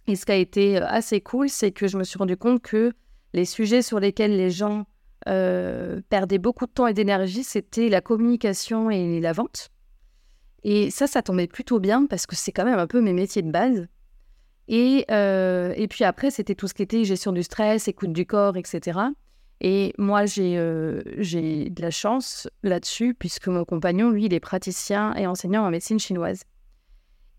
[0.08, 2.94] Et ce qui a été assez cool, c'est que je me suis rendu compte que
[3.34, 4.86] les sujets sur lesquels les gens
[5.28, 9.70] euh, perdaient beaucoup de temps et d'énergie, c'était la communication et la vente.
[10.64, 13.42] Et ça, ça tombait plutôt bien parce que c'est quand même un peu mes métiers
[13.42, 13.88] de base.
[14.70, 18.26] Et, euh, et puis après, c'était tout ce qui était gestion du stress, écoute du
[18.26, 19.00] corps, etc.
[19.62, 25.14] Et moi, j'ai euh, de la chance là-dessus, puisque mon compagnon, lui, il est praticien
[25.16, 26.44] et enseignant en médecine chinoise.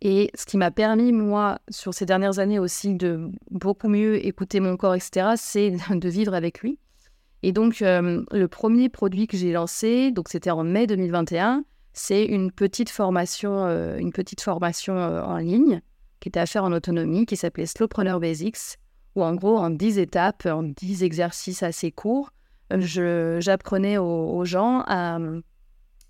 [0.00, 4.60] Et ce qui m'a permis, moi, sur ces dernières années aussi, de beaucoup mieux écouter
[4.60, 6.78] mon corps, etc., c'est de vivre avec lui.
[7.42, 12.24] Et donc, euh, le premier produit que j'ai lancé, donc c'était en mai 2021, c'est
[12.24, 15.80] une petite formation, euh, une petite formation euh, en ligne
[16.20, 18.78] qui était à faire en autonomie, qui s'appelait Slowpreneur Basics,
[19.22, 22.32] en gros, en 10 étapes, en 10 exercices assez courts,
[22.70, 25.18] j'apprenais aux, gens à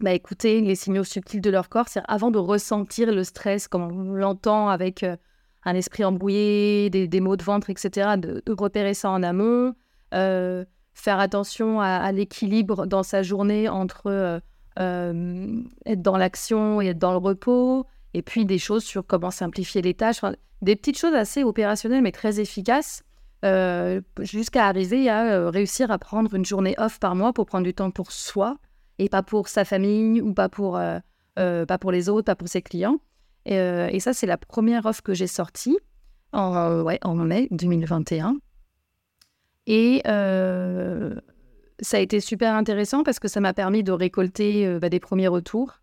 [0.00, 3.82] bah, écouter les signaux subtils de leur corps, c'est avant de ressentir le stress, comme
[3.82, 5.16] on l'entend avec euh,
[5.64, 9.74] un esprit embrouillé, des, maux de ventre, etc., de, repérer ça en amont,
[10.14, 14.40] euh, faire attention à, l'équilibre dans sa journée entre
[14.78, 19.30] euh, être dans l'action et être dans le repos, et puis des choses sur comment
[19.30, 20.20] simplifier les tâches,
[20.62, 23.02] des petites choses assez opérationnelles mais très efficaces.
[24.20, 27.90] jusqu'à arriver à réussir à prendre une journée off par mois pour prendre du temps
[27.90, 28.58] pour soi,
[28.98, 30.98] et pas pour sa famille ou pas pour, euh,
[31.38, 33.00] euh, pas pour les autres, pas pour ses clients.
[33.46, 35.78] Et, euh, ça, c'est la première offre que j'ai sortie
[36.32, 38.36] en mai 2021.
[39.66, 40.02] Et
[41.80, 45.28] ça a été super intéressant parce que ça m'a permis de récolter bah, des premiers
[45.28, 45.80] retours.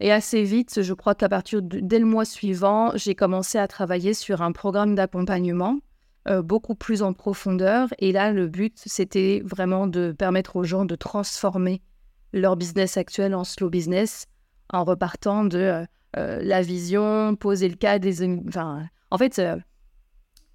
[0.00, 4.14] Et assez vite, je crois qu'à partir dès le mois suivant, j'ai commencé à travailler
[4.14, 5.78] sur un programme d'accompagnement
[6.42, 7.88] beaucoup plus en profondeur.
[7.98, 11.82] Et là, le but, c'était vraiment de permettre aux gens de transformer
[12.32, 14.26] leur business actuel en slow business
[14.72, 15.84] en repartant de euh,
[16.16, 18.22] euh, la vision, poser le cas des...
[18.48, 19.56] Enfin, en fait, euh,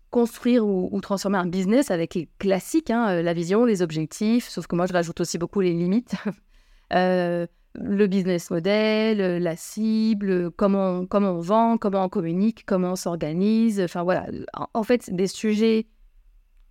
[0.09, 4.75] construire ou, transformer un business avec les classiques, hein, la vision, les objectifs, sauf que
[4.75, 6.15] moi, je rajoute aussi beaucoup les limites.
[7.73, 13.79] le business model, la cible, comment, comment on vend, comment on communique, comment on s'organise.
[13.81, 14.27] Enfin voilà,
[14.73, 15.87] en, fait, des sujets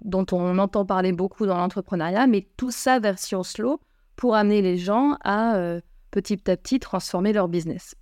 [0.03, 3.81] dont on entend parler beaucoup dans l'entrepreneuriat, mais tout ça version slow
[4.17, 7.95] pour amener les gens à euh, petit à petit transformer leur business.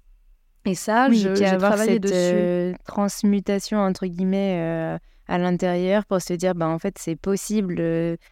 [0.64, 2.14] Et ça, j'ai travaillé dessus.
[2.14, 7.80] Euh, transmutation entre guillemets euh, à l'intérieur pour se dire, bah en fait, c'est possible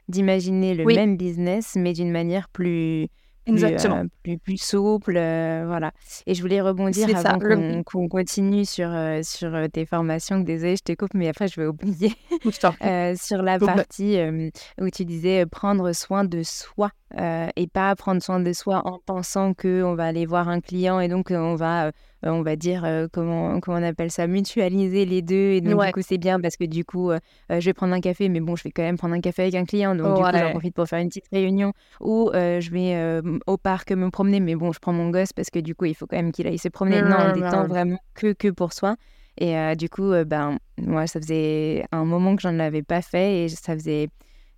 [0.09, 3.09] d'imaginer le même business, mais d'une manière plus
[3.46, 4.04] Exactement.
[4.22, 5.92] Plus, plus, souple, voilà.
[6.26, 7.38] Et je voulais rebondir avant
[7.85, 8.90] qu'on continue sur,
[9.22, 10.40] sur tes formations.
[10.40, 12.12] Désolée, je te coupe, mais après, je vais oublier.
[13.16, 14.18] sur la partie
[14.80, 16.90] où tu disais prendre soin de soi.
[17.18, 20.98] Euh, et pas prendre soin de soi en pensant qu'on va aller voir un client
[20.98, 21.90] et donc on va, euh,
[22.22, 25.52] on va dire, euh, comment, comment on appelle ça, mutualiser les deux.
[25.52, 27.11] Et donc, du coup, c'est bien parce que du coup,
[27.50, 29.55] je vais prendre un café, mais bon, je vais quand même prendre un café avec
[29.55, 29.94] un client.
[29.94, 31.72] Donc, du coup, j'en profite pour faire une petite réunion.
[32.00, 35.59] Ou je vais au parc me promener, mais bon, je prends mon gosse parce que
[35.59, 37.02] du coup, il faut quand même qu'il aille se promener.
[37.02, 38.96] Non, des temps vraiment que, que pour soi.
[39.38, 43.48] Et du coup, ben, moi, ça faisait un moment que j'en avais pas fait et
[43.48, 44.09] ça faisait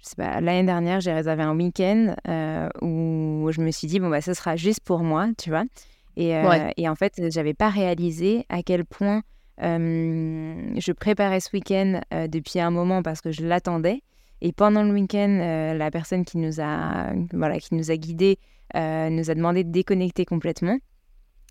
[0.01, 3.99] je sais pas, l'année dernière, j'ai réservé un week-end euh, où je me suis dit,
[3.99, 5.64] bon, bah, ce sera juste pour moi, tu vois.
[6.19, 9.23] Et, euh, et en fait, j'avais pas réalisé à quel point
[9.63, 14.03] euh, je préparais ce week-end depuis un moment parce que je l'attendais.
[14.41, 18.39] Et pendant le week-end, la personne qui nous a, voilà, qui nous a guidés
[18.75, 20.79] nous a demandé de déconnecter complètement.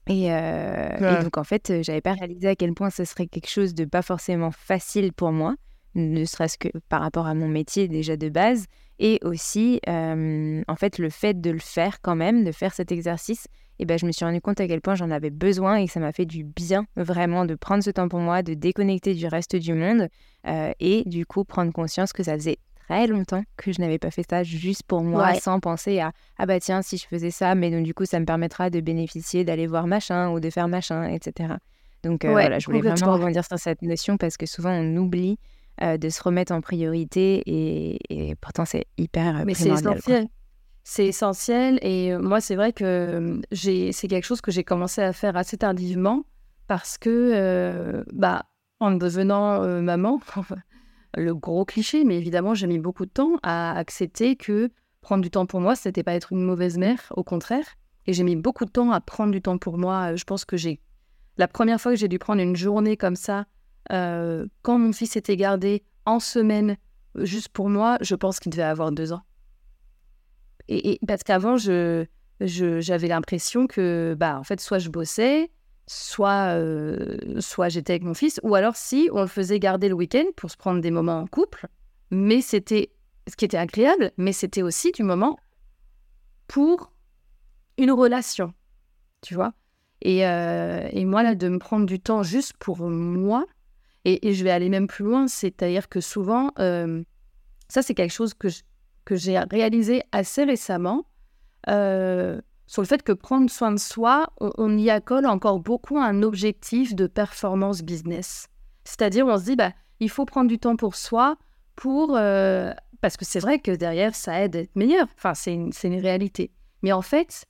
[0.09, 3.73] Et, et donc, en fait, j'avais pas réalisé à quel point ce serait quelque chose
[3.73, 5.55] de pas forcément facile pour moi
[5.97, 8.65] ne serait-ce que par rapport à mon métier déjà de base,
[8.99, 12.91] et aussi euh, en fait le fait de le faire quand même, de faire cet
[12.91, 13.47] exercice,
[13.79, 15.91] et ben, je me suis rendu compte à quel point j'en avais besoin et que
[15.91, 19.27] ça m'a fait du bien vraiment de prendre ce temps pour moi, de déconnecter du
[19.27, 20.07] reste du monde
[20.47, 24.11] euh, et du coup prendre conscience que ça faisait très longtemps que je n'avais pas
[24.11, 27.53] fait ça juste pour moi sans penser à ah bah tiens si je faisais ça
[27.53, 30.69] mais donc du coup ça me permettra de bénéficier d'aller voir machin ou de faire
[30.69, 31.55] machin etc.
[32.03, 35.37] Donc euh, voilà, je voulais vraiment rebondir sur cette notion parce que souvent on oublie
[35.81, 40.27] euh, de se remettre en priorité et, pourtant c'est hyper euh, Mais c'est essentiel.
[40.89, 45.11] C'est essentiel et euh, moi c'est vrai que c'est quelque chose que j'ai commencé à
[45.11, 46.23] faire assez tardivement
[46.67, 48.45] parce que bah,
[48.79, 50.21] en devenant maman,
[51.17, 54.69] le gros cliché, mais évidemment j'ai mis beaucoup de temps à accepter que
[55.01, 57.65] prendre du temps pour moi, c'était pas être une mauvaise mère, au contraire.
[58.07, 60.15] Et j'ai mis beaucoup de temps à prendre du temps pour moi.
[60.15, 60.81] Je pense que j'ai
[61.37, 63.45] La première fois que j'ai dû prendre une journée comme ça,
[63.91, 66.75] euh, quand mon fils était gardé en semaine,
[67.15, 69.21] juste pour moi, je pense qu'il devait avoir deux ans.
[70.69, 72.05] Et, parce qu'avant, je,
[72.39, 75.49] j'avais l'impression que, bah, en fait, soit je bossais,
[75.87, 79.95] soit, euh, soit j'étais avec mon fils, ou alors si on le faisait garder le
[79.95, 81.67] week-end pour se prendre des moments en couple,
[82.11, 82.91] mais c'était
[83.29, 85.37] ce qui était agréable, mais c'était aussi du moment
[86.47, 86.91] pour
[87.77, 88.53] une relation,
[89.21, 89.53] tu vois.
[90.01, 93.45] Et, euh, et, moi, là, de me prendre du temps juste pour moi,
[94.05, 97.03] et, je vais aller même plus loin, c'est-à-dire que souvent, euh,
[97.67, 98.47] ça, c'est quelque chose que,
[99.07, 101.05] que j'ai réalisé assez récemment,
[101.69, 106.21] euh, sur le fait que prendre soin de soi, on, y accole encore beaucoup un
[106.21, 108.49] objectif de performance business.
[108.83, 111.37] C'est-à-dire, on se dit, bah, il faut prendre du temps pour soi,
[111.77, 112.09] pour,
[113.01, 115.07] parce que c'est vrai que derrière, ça aide à être meilleur.
[115.15, 116.51] Enfin, c'est une, une réalité.
[116.81, 117.45] Mais en fait,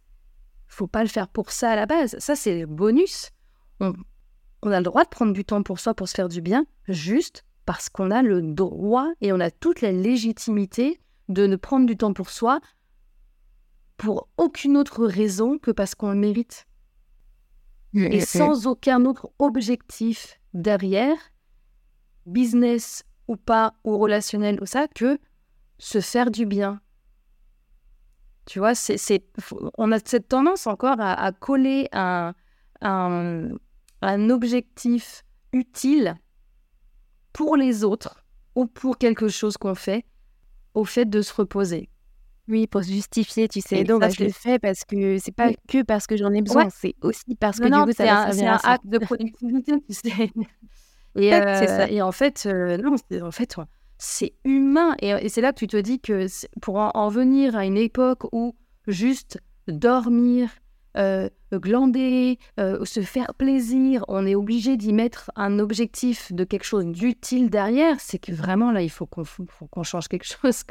[0.67, 2.15] faut pas le faire pour ça à la base.
[2.19, 3.31] Ça, c'est bonus.
[3.79, 3.93] On,
[4.63, 7.43] a le droit de prendre du temps pour soi, pour se faire du bien, juste
[7.65, 11.97] parce qu'on a le droit et on a toute la légitimité de ne prendre du
[11.97, 12.59] temps pour soi
[13.97, 16.67] pour aucune autre raison que parce qu'on le mérite.
[17.95, 21.17] Et sans aucun autre objectif derrière,
[22.27, 25.19] business ou pas, ou relationnel ou ça, que
[25.79, 26.79] se faire du bien,
[28.45, 29.25] tu vois, c'est,
[29.77, 32.33] on a cette tendance encore à, coller un,
[32.81, 36.15] un, objectif utile
[37.33, 38.23] pour les autres
[38.55, 40.05] ou pour quelque chose qu'on fait
[40.77, 41.89] au fait de se reposer.
[42.47, 43.83] Oui, pour se justifier, tu sais.
[43.83, 46.95] donc, je le fais parce que c'est pas que parce que j'en ai besoin, c'est
[47.01, 50.31] aussi parce que non, du coup, c'est un, un acte de productivité, tu sais.
[51.19, 53.55] Et, euh, et en fait, euh, non, en fait,
[53.97, 54.95] c'est humain.
[54.99, 56.27] Et, c'est là que tu te dis que
[56.61, 60.51] pour en, venir à une époque où juste dormir,
[60.97, 66.65] euh, glander, euh, se faire plaisir, on est obligé d'y mettre un objectif de quelque
[66.65, 70.63] chose d'utile derrière, c'est que vraiment là, il faut qu'on change quelque chose.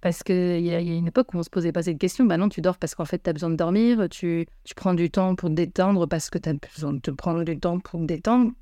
[0.00, 2.24] Parce qu'il y, y a une époque où on se posait pas cette question.
[2.24, 4.94] Bah non, tu dors parce qu'en fait, tu as besoin de dormir, tu, tu prends
[4.94, 7.80] du temps pour te détendre parce que tu as besoin de te prendre du temps
[7.80, 8.52] pour te détendre.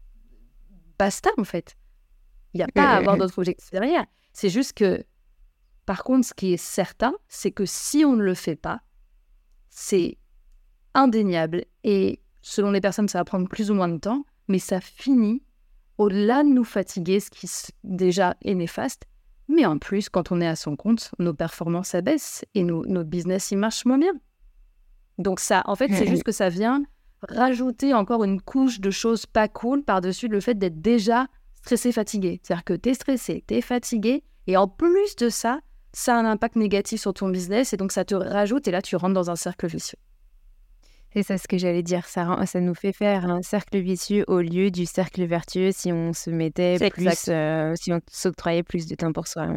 [0.98, 1.76] Basta, en fait.
[2.54, 4.06] Il n'y a pas à avoir d'autres objectifs derrière.
[4.32, 5.04] C'est juste que,
[5.84, 8.80] par contre, ce qui est certain, c'est que si on ne le fait pas,
[9.68, 10.16] c'est
[10.96, 11.64] indéniable.
[11.84, 15.42] Et selon les personnes, ça va prendre plus ou moins de temps, mais ça finit
[15.98, 17.48] au-delà de nous fatiguer, ce qui
[17.84, 19.04] déjà est néfaste.
[19.48, 23.04] Mais en plus, quand on est à son compte, nos performances abaissent et nos, nos
[23.04, 24.12] business, ils marchent moins bien.
[25.18, 26.82] Donc ça, en fait, c'est juste que ça vient
[27.28, 32.40] rajouter encore une couche de choses pas cool par-dessus le fait d'être déjà stressé, fatigué.
[32.42, 35.60] C'est-à-dire que tu es stressé, tu es fatigué, et en plus de ça,
[35.92, 38.82] ça a un impact négatif sur ton business, et donc ça te rajoute, et là,
[38.82, 39.98] tu rentres dans un cercle vicieux.
[41.16, 44.42] C'est ça ce que j'allais dire, ça, ça nous fait faire un cercle vicieux au
[44.42, 48.94] lieu du cercle vertueux si on se mettait plus, euh, si on s'octroyait plus de
[48.96, 49.48] temps pour soi.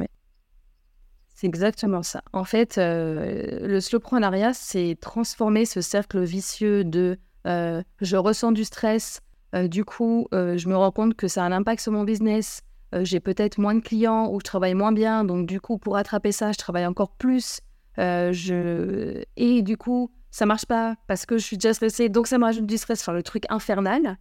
[1.35, 2.21] C'est exactement ça.
[2.31, 8.63] En fait, euh, le slowpreneuriat, c'est transformer ce cercle vicieux de euh, je ressens du
[8.63, 9.19] stress,
[9.53, 12.61] euh, du coup, je me rends compte que ça a un impact sur mon business.
[13.01, 15.25] J'ai peut-être moins de clients ou je travaille moins bien.
[15.25, 17.59] Donc, du coup, pour rattraper ça, je travaille encore plus.
[17.97, 19.21] je...
[19.35, 22.09] Et du coup, ça marche pas parce que je suis déjà stressée.
[22.09, 23.01] Donc, ça me rajoute du stress.
[23.01, 24.17] Enfin, le truc infernal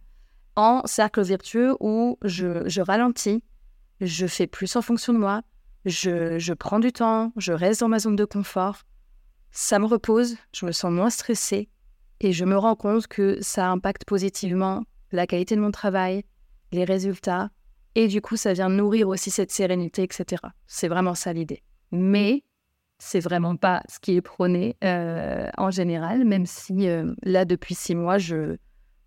[0.55, 3.43] en cercle vertueux où je, je ralentis,
[4.01, 5.41] je fais plus en fonction de moi,
[5.85, 8.83] je, je, prends du temps, je reste dans ma zone de confort,
[9.51, 11.69] ça me repose, je me sens moins stressée
[12.19, 16.23] et je me rends compte que ça impacte positivement la qualité de mon travail,
[16.71, 17.49] les résultats,
[17.95, 20.41] et du coup, ça vient nourrir aussi cette sérénité, etc.
[20.67, 21.63] C'est vraiment ça l'idée.
[21.91, 22.43] Mais
[22.99, 27.73] c'est vraiment pas ce qui est prôné euh, en général, même si euh, là, depuis
[27.73, 28.57] six mois, je,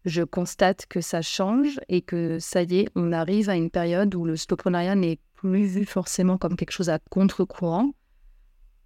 [0.06, 4.14] je constate que ça change et que ça y est, on arrive à une période
[4.14, 7.92] où le stoprenariat n'est plus vu forcément comme quelque chose à contre-courant,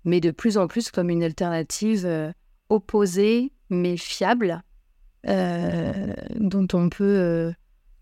[0.05, 2.33] mais de plus en plus comme une alternative euh,
[2.69, 4.63] opposée mais fiable
[5.25, 7.53] dont on peut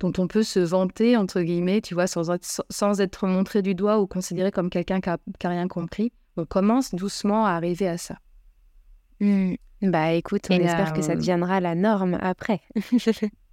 [0.00, 3.74] dont on peut se vanter entre guillemets, tu vois, sans être, sans être montré du
[3.74, 6.12] doigt ou considéré comme quelqu'un qui n'a rien compris.
[6.36, 8.16] On commence doucement à arriver à ça.
[9.20, 9.54] Mmh.
[9.82, 12.60] Bah écoute, on espère que ça deviendra la norme après.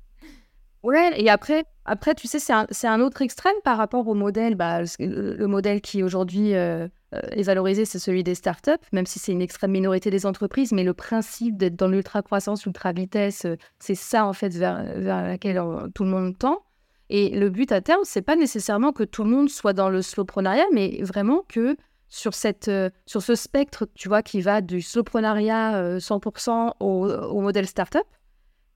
[0.83, 4.55] Ouais, et après, après tu sais, c'est un, un, autre extrême par rapport au modèle.
[4.55, 9.19] Bah, le, modèle qui aujourd'hui euh, euh, est valorisé, c'est celui des startups, même si
[9.19, 10.71] c'est une extrême minorité des entreprises.
[10.71, 15.61] Mais le principe d'être dans l'ultra-croissance, ultra-vitesse, euh, c'est ça, en fait, vers, vers laquelle
[15.93, 16.63] tout le monde tend.
[17.09, 20.01] Et le but à terme, c'est pas nécessairement que tout le monde soit dans le
[20.01, 21.75] slowprenariat, mais vraiment que
[22.13, 22.69] sur, cette,
[23.07, 28.05] sur ce spectre, tu vois, qui va du slowprenariat 100% au, au modèle startup,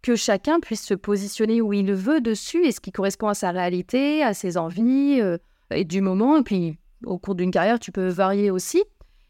[0.05, 3.49] que chacun puisse se positionner où il veut dessus et ce qui correspond à sa
[3.49, 5.39] réalité, à ses envies euh,
[5.71, 6.37] et du moment.
[6.37, 8.83] Et puis, au cours d'une carrière, tu peux varier aussi.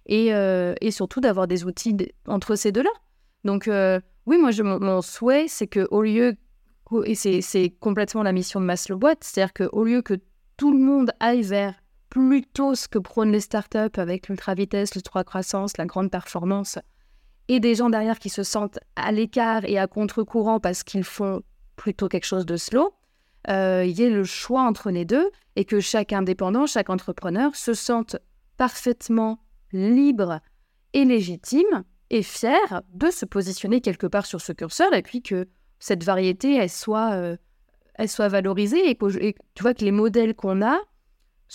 [0.05, 1.95] Et, euh, et surtout d'avoir des outils
[2.27, 2.89] entre ces deux-là.
[3.45, 6.35] Donc, euh, oui, moi, je, mon, souhait, c'est qu'au lieu,
[7.05, 10.15] et c'est complètement la mission de Maslow c'est-à-dire qu'au lieu que
[10.57, 11.73] tout le monde aille vers
[12.16, 16.80] plutôt ce que prônent les startups avec l'ultra-vitesse, l'ultra-croissance, la grande performance,
[17.49, 21.41] et des gens derrière qui se sentent à l'écart et à contre-courant parce qu'ils font
[21.76, 22.93] plutôt quelque chose de slow,
[23.49, 27.53] euh, il y ait le choix entre les deux et que chaque indépendant, chaque entrepreneur
[27.53, 28.16] se sente
[28.55, 29.39] parfaitement
[29.74, 30.39] libre
[30.93, 35.49] et légitime et fier de se positionner quelque part sur ce curseur et puis que
[35.80, 37.36] cette variété, elle soit, euh,
[37.95, 40.80] elle soit valorisée et que, tu vois que les modèles qu'on a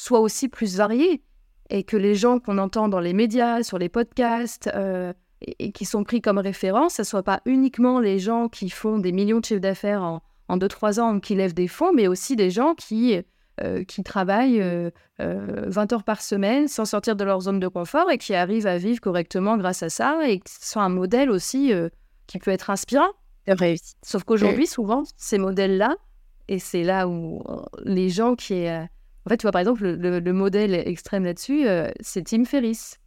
[0.00, 1.22] soient aussi plus variés
[1.68, 5.84] et que les gens qu'on entend dans les médias, sur les podcasts, euh, et, qui
[5.84, 9.40] sont pris comme référence, ce ne soit pas uniquement les gens qui font des millions
[9.40, 12.74] de chiffres d'affaires en, en 2-3 ans, qui lèvent des fonds, mais aussi des gens
[12.74, 13.22] qui,
[13.62, 14.90] euh, qui travaillent 20 euh,
[15.20, 18.78] euh, heures par semaine sans sortir de leur zone de confort et qui arrivent à
[18.78, 21.72] vivre correctement grâce à ça et qui sont un modèle aussi
[22.26, 23.10] qui peut être inspirant.
[23.46, 23.94] Réussi.
[24.02, 25.96] Sauf qu'aujourd'hui, souvent, ces modèles-là,
[26.48, 27.42] et c'est là où
[27.84, 28.66] les gens qui...
[29.26, 31.66] En fait, tu vois, par exemple, le, le modèle extrême là-dessus,
[32.00, 32.98] c'est Tim Ferriss.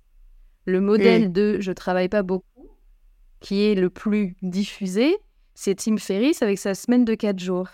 [0.65, 2.69] Le modèle de je travaille pas beaucoup,
[3.39, 5.17] qui est le plus diffusé,
[5.55, 7.69] c'est Tim Ferriss avec sa semaine de 4 jours.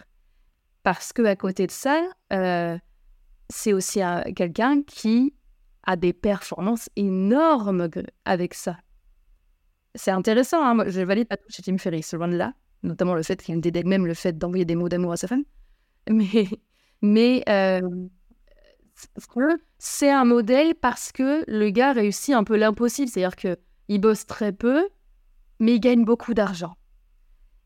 [0.84, 2.02] Parce que à côté de ça,
[2.34, 2.78] euh,
[3.50, 4.00] c'est aussi
[4.36, 5.34] quelqu'un qui
[5.84, 7.90] a des performances énormes
[8.26, 8.78] avec ça.
[9.96, 13.24] C'est intéressant, hein moi je valide pas tout chez Tim Ferriss, ce là notamment le
[13.24, 15.44] fait qu'il dédaigne même le fait d'envoyer des mots d'amour à sa femme.
[16.10, 16.48] Mais,
[17.02, 17.82] mais euh,
[19.78, 24.52] c'est un modèle parce que le gars réussit un peu l'impossible, c'est-à-dire qu'il bosse très
[24.52, 24.90] peu,
[25.60, 26.76] mais il gagne beaucoup d'argent.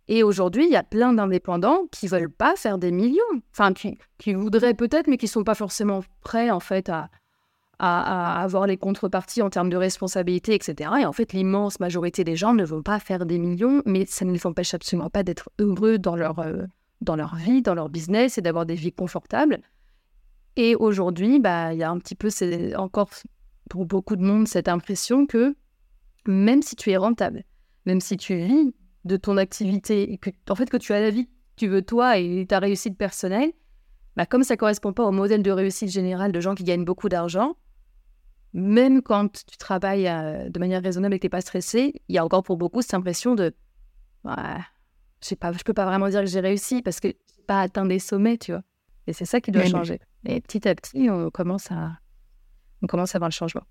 [0.07, 3.21] Et aujourd'hui, il y a plein d'indépendants qui veulent pas faire des millions,
[3.51, 7.09] enfin qui, qui voudraient peut-être, mais qui sont pas forcément prêts en fait à,
[7.79, 10.91] à, avoir les contreparties en termes de responsabilité, etc.
[11.01, 14.25] Et en fait, l'immense majorité des gens ne vont pas faire des millions, mais ça
[14.25, 16.63] ne les empêche absolument pas d'être heureux dans leur, euh,
[17.01, 19.59] dans leur vie, dans leur business et d'avoir des vies confortables.
[20.55, 23.09] Et aujourd'hui, bah, il y a un petit peu, c'est encore
[23.69, 25.55] pour beaucoup de monde, cette impression que
[26.27, 27.43] même si tu es rentable,
[27.85, 28.73] même si tu vis
[29.05, 31.81] de ton activité, et que, en fait, que tu as la vie que tu veux
[31.81, 33.51] toi et ta réussite personnelle,
[34.15, 36.85] bah, comme ça ne correspond pas au modèle de réussite générale de gens qui gagnent
[36.85, 37.55] beaucoup d'argent,
[38.53, 42.15] même quand tu travailles euh, de manière raisonnable et que tu n'es pas stressé, il
[42.15, 43.55] y a encore pour beaucoup cette impression de
[44.25, 44.33] ouais,
[45.27, 47.61] je pas, je peux pas vraiment dire que j'ai réussi parce que je n'ai pas
[47.61, 48.61] atteint des sommets, tu vois.
[49.07, 49.99] Et c'est ça qui doit changer.
[50.25, 51.97] Et petit à petit, on commence à,
[52.81, 53.63] on commence à voir le changement.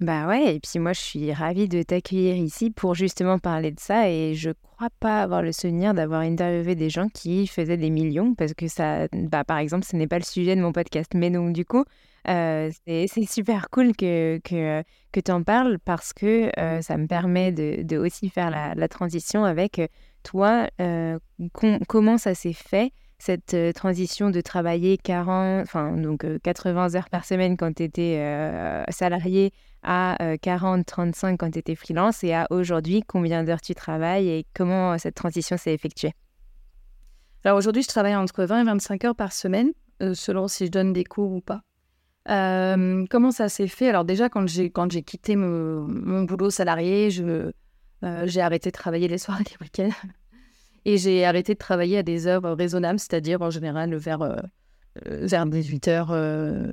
[0.00, 3.80] Bah ouais, et puis moi je suis ravie de t'accueillir ici pour justement parler de
[3.80, 7.90] ça et je crois pas avoir le souvenir d'avoir interviewé des gens qui faisaient des
[7.90, 11.10] millions parce que ça, bah par exemple, ce n'est pas le sujet de mon podcast.
[11.16, 11.84] Mais donc du coup,
[12.28, 17.08] euh, c'est super cool que, que, que tu en parles parce que euh, ça me
[17.08, 19.80] permet de, de aussi faire la, la, transition avec
[20.22, 21.18] toi, euh,
[21.88, 27.10] comment ça s'est fait cette euh, transition de travailler 40, enfin, donc 80 euh, heures
[27.10, 29.52] par semaine quand tu étais euh, salarié
[29.82, 34.46] à 40, 35 quand tu étais freelance et à aujourd'hui, combien d'heures tu travailles et
[34.54, 36.14] comment cette transition s'est effectuée?
[37.44, 39.70] Alors aujourd'hui, je travaille entre 20 et 25 heures par semaine,
[40.14, 41.62] selon si je donne des cours ou pas.
[42.26, 43.88] comment ça s'est fait?
[43.88, 47.52] Alors déjà, quand j'ai, quand j'ai quitté mon boulot salarié, je,
[48.24, 49.96] j'ai arrêté de travailler les soirs et les week-ends.
[50.84, 54.36] Et j'ai arrêté de travailler à des heures euh, raisonnables, c'est-à-dire en général vers, euh,
[55.06, 56.08] euh, vers 18h.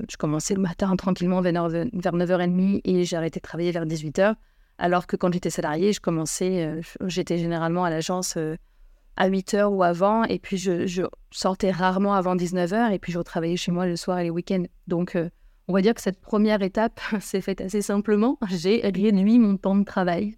[0.10, 4.36] je commençais le matin tranquillement vers, 9h30 et j'ai arrêté de travailler vers 18h.
[4.78, 8.38] Alors que quand j'étais salarié, je commençais, j'étais généralement à l'agence
[9.16, 13.56] à 8h ou avant, et puis je, sortais rarement avant 19h, et puis je retravaillais
[13.56, 14.66] chez moi le soir et les week-ends.
[14.88, 15.18] Donc,
[15.70, 18.38] on va dire que cette première étape s'est faite assez simplement.
[18.50, 20.36] J'ai réduit mon temps de travail.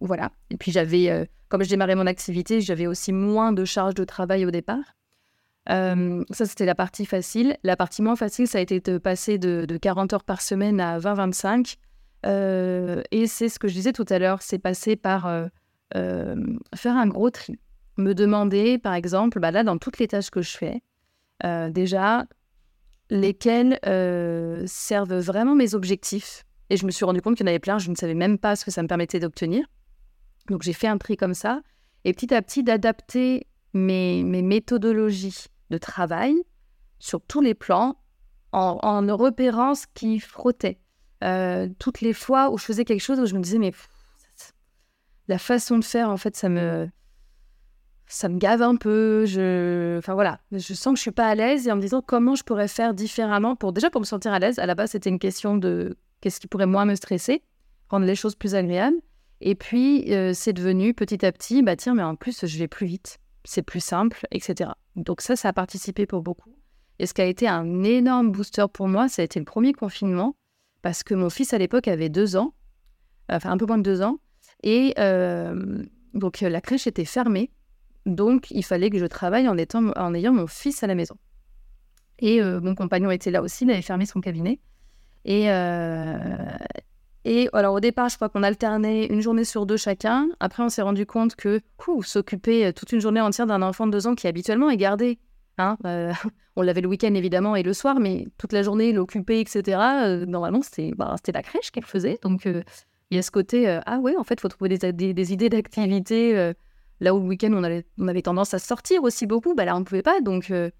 [0.00, 0.30] Voilà.
[0.50, 4.04] Et puis j'avais, euh, comme je démarrais mon activité, j'avais aussi moins de charges de
[4.04, 4.96] travail au départ.
[5.70, 7.56] Euh, ça, c'était la partie facile.
[7.62, 10.98] La partie moins facile, ça a été de passer de, 40 heures par semaine à
[10.98, 11.76] 20-25.
[12.26, 15.22] Euh, et c'est ce que je disais tout à l'heure, c'est passer par
[15.92, 17.58] faire un gros tri.
[17.96, 20.82] Me demander, par exemple, bah là, dans toutes les tâches que je fais,
[21.70, 22.26] déjà,
[23.08, 23.78] lesquelles
[24.66, 26.44] servent vraiment mes objectifs.
[26.70, 28.38] Et je me suis rendu compte qu'il y en avait plein, je ne savais même
[28.38, 29.64] pas ce que ça me permettait d'obtenir.
[30.48, 31.62] Donc j'ai fait un tri comme ça.
[32.04, 36.34] Et petit à petit, d'adapter mes, méthodologies de travail
[36.98, 37.96] sur tous les plans
[38.52, 40.78] en, repérant ce qui frottait.
[41.22, 43.72] Euh, toutes les fois où je faisais quelque chose où je me disais, mais
[45.28, 46.88] la façon de faire, en fait, ça me,
[48.06, 49.24] ça me gave un peu.
[49.26, 52.02] Je, enfin voilà, je sens que je suis pas à l'aise et en me disant
[52.02, 54.58] comment je pourrais faire différemment pour déjà pour me sentir à l'aise.
[54.58, 57.42] À la base, c'était une question de qu'est-ce qui pourrait moins me stresser,
[57.88, 58.96] rendre les choses plus agréables.
[59.46, 62.66] Et puis, euh, c'est devenu petit à petit, bah tiens, mais en plus, je vais
[62.66, 64.70] plus vite, c'est plus simple, etc.
[64.96, 66.56] Donc ça, ça a participé pour beaucoup.
[66.98, 69.74] Et ce qui a été un énorme booster pour moi, ça a été le premier
[69.74, 70.34] confinement,
[70.80, 72.54] parce que mon fils à l'époque avait deux ans,
[73.28, 74.18] enfin un peu moins de deux ans,
[74.62, 75.84] et euh,
[76.14, 77.50] donc la crèche était fermée.
[78.06, 81.16] Donc, il fallait que je travaille en, étant, en ayant mon fils à la maison.
[82.18, 84.58] Et euh, mon compagnon était là aussi, il avait fermé son cabinet.
[85.26, 85.48] Et,
[87.24, 90.28] et alors, au départ, je crois qu'on alternait une journée sur deux chacun.
[90.40, 91.60] Après, on s'est rendu compte que
[92.02, 95.18] s'occuper euh, toute une journée entière d'un enfant de deux ans qui habituellement est gardé.
[95.58, 95.76] Hein,
[96.56, 100.24] on l'avait le week-end évidemment et le soir, mais toute la journée, l'occuper, etc.
[100.26, 102.18] normalement, c'était bah, la crèche qu'elle faisait.
[102.22, 105.48] Donc, il y a ce côté, ah ouais, en fait, faut trouver des, des, idées
[105.48, 106.54] d'activité
[107.00, 107.62] Là où le week-end, on
[108.08, 110.20] avait, tendance à sortir aussi beaucoup, bah là, on ne pouvait pas.
[110.20, 110.70] Donc, euh,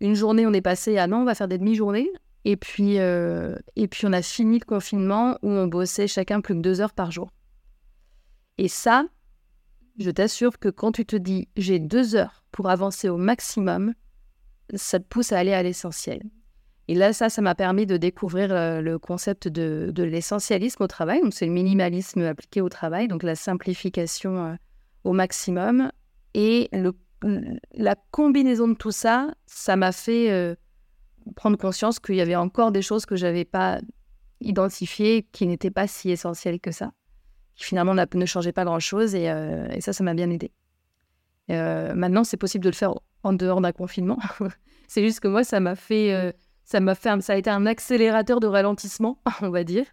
[0.00, 2.10] une journée, on est passé à non, on va faire des demi-journées.
[2.44, 6.54] Et puis, euh, et puis, on a fini le confinement où on bossait chacun plus
[6.54, 7.30] que deux heures par jour.
[8.58, 9.06] Et ça,
[9.98, 13.94] je t'assure que quand tu te dis j'ai deux heures pour avancer au maximum,
[14.74, 16.22] ça te pousse à aller à l'essentiel.
[16.86, 20.86] Et là, ça, ça m'a permis de découvrir euh, le concept de, de l'essentialisme au
[20.86, 21.22] travail.
[21.22, 24.58] Donc, c'est le minimalisme appliqué au travail, donc la simplification
[25.04, 25.90] au maximum.
[26.34, 26.92] Et le,
[27.74, 30.54] la combinaison de tout ça, ça m'a fait euh,
[31.36, 33.80] prendre conscience qu'il y avait encore des choses que j'avais pas
[34.40, 36.92] identifiées, qui n'étaient pas si essentielles que ça,
[37.54, 39.14] qui finalement ne changeaient pas grand-chose.
[39.14, 40.52] Et, euh, et, ça, ça m'a bien aidé.
[41.50, 44.18] Euh, maintenant, c'est possible de le faire en dehors d'un confinement.
[44.88, 48.40] c'est juste que moi, ça m'a fait, ça m'a fait, ça a été un accélérateur
[48.40, 49.86] de ralentissement, on va dire.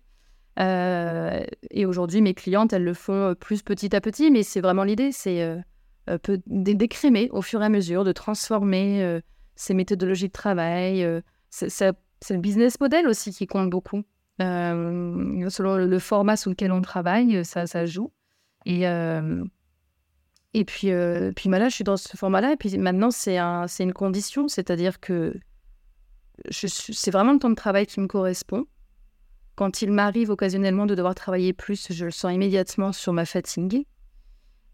[0.60, 4.62] Euh, et aujourd'hui, mes clientes, elles le font euh, plus petit à petit, mais c'est
[4.62, 6.18] vraiment l'idée, c'est euh,
[6.48, 9.22] d'écrémer au fur et à mesure, de transformer
[9.56, 11.06] ces méthodologies de travail.
[11.50, 11.96] c'est
[12.30, 14.04] le business model aussi qui compte beaucoup.
[14.40, 18.12] selon le, format sous lequel on travaille, ça, ça joue.
[18.66, 18.84] Et,
[20.54, 20.92] et puis,
[21.36, 22.54] puis là, je suis dans ce format-là.
[22.54, 25.34] Et puis maintenant, c'est un, une condition, c'est-à-dire que
[26.50, 28.66] c'est vraiment le temps de travail qui me correspond.
[29.56, 33.86] Quand il m'arrive occasionnellement de devoir travailler plus, je le sens immédiatement sur ma fatigue.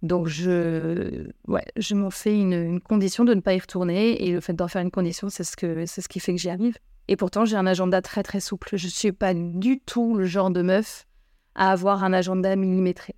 [0.04, 4.24] Donc, je, ouais, je m'en fais une, condition de ne pas y retourner.
[4.26, 6.40] Et le fait d'en faire une condition, c'est ce, que, c'est ce qui fait que
[6.40, 6.78] j'y arrive.
[7.08, 8.70] Et pourtant, j'ai un agenda très, très souple.
[8.74, 11.08] Je ne suis pas du tout le genre de meuf
[11.56, 13.16] à avoir un agenda millimétré.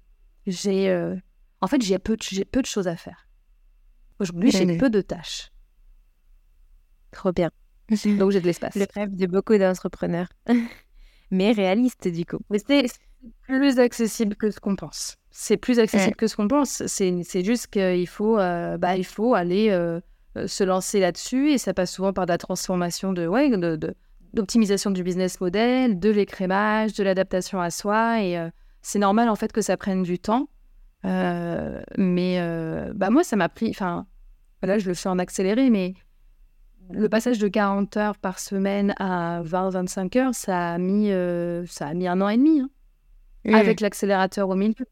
[0.47, 1.15] J'ai, euh,
[1.61, 3.27] en fait, j'ai peu, de, j'ai peu de choses à faire.
[4.19, 5.51] Aujourd'hui, j'ai peu de tâches.
[7.11, 7.51] Trop bien.
[8.17, 8.75] Donc, j'ai de l'espace.
[8.75, 10.29] Le rêve de beaucoup d'entrepreneurs.
[11.31, 12.39] mais réaliste du coup.
[12.49, 12.85] Mais c'est
[13.41, 15.17] plus accessible que ce qu'on pense.
[15.31, 16.83] C'est plus accessible que ce qu'on pense.
[16.87, 19.99] C'est juste qu'il faut, euh, bah, il faut aller euh,
[20.37, 23.95] euh, se lancer là-dessus et ça passe souvent par la transformation de, ouais, de,
[24.33, 28.21] d'optimisation du business model, de l'écrémage, de l'adaptation à soi.
[28.23, 28.49] Et
[28.81, 30.49] c'est normal en fait que ça prenne du temps.
[31.03, 32.39] mais
[32.95, 33.69] bah, moi, ça m'a pris.
[33.69, 34.07] Enfin,
[34.63, 35.93] là, je le fais en accéléré, mais
[36.91, 41.87] le passage de 40 heures par semaine à 20-25 heures, ça a, mis, euh, ça
[41.87, 42.61] a mis un an et demi.
[42.61, 42.69] Hein,
[43.53, 44.85] avec l'accélérateur au milieu.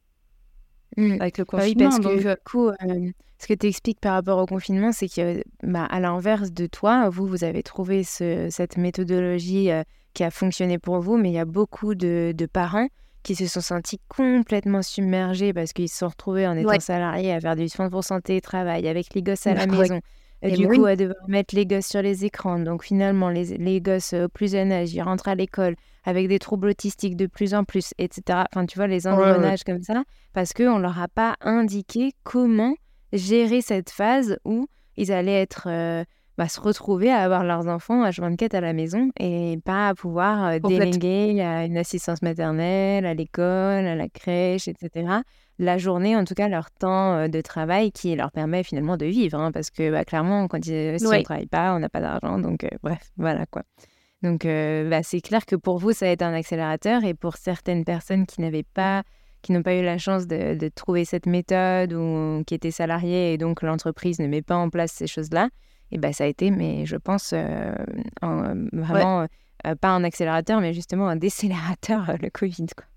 [0.96, 1.90] Avec le confinement.
[1.90, 5.08] parce donc, que, du coup, euh, ce que tu expliques par rapport au confinement, c'est
[5.08, 9.84] que, bah, à l'inverse de toi, vous, vous avez trouvé cette méthodologie euh,
[10.14, 12.88] qui a fonctionné pour vous, mais il y a beaucoup de, parents
[13.24, 17.42] qui se sont sentis complètement submergés parce qu'ils se sont retrouvés en étant salariés à
[17.42, 20.00] faire du 100% télétravail avec les gosses à la maison.
[20.42, 22.60] Et du coup, à devoir mettre les gosses sur les écrans.
[22.60, 26.40] Donc finalement, les, les gosses au plus jeune âge, ils rentrent à l'école avec des
[26.40, 28.44] troubles autistiques de plus en plus, etc.
[28.52, 32.76] Enfin, tu vois, les engrenages comme ça, parce qu'on ne leur a pas indiqué comment
[33.14, 36.04] gérer cette phase où ils allaient être, euh,
[36.38, 39.96] bah, se retrouver à avoir leurs enfants à 24 à la maison et pas à
[39.96, 45.22] pouvoir euh, déléguer à une assistance maternelle, à l'école, à la crèche, etc
[45.60, 49.06] la journée, en tout cas leur temps euh, de travail qui leur permet finalement de
[49.06, 49.40] vivre.
[49.40, 52.02] Hein, parce que bah, clairement, quand ils, si on ne travaille pas, on n'a pas
[52.02, 52.40] d'argent.
[52.40, 53.64] Donc euh, bref, voilà quoi.
[54.24, 57.04] Donc euh, bah, c'est clair que pour vous, ça a été un accélérateur.
[57.04, 59.04] Et pour certaines personnes qui n'avaient pas
[59.44, 63.38] qui n'ont pas eu la chance de, trouver cette méthode ou qui étaient salariés et
[63.38, 65.50] donc l'entreprise ne met pas en place ces choses-là,
[65.92, 67.34] et ben ça a été, mais je pense,
[68.24, 69.28] vraiment
[69.80, 72.66] pas un accélérateur, mais justement un décélérateur, le Covid.
[72.76, 72.88] Quoi.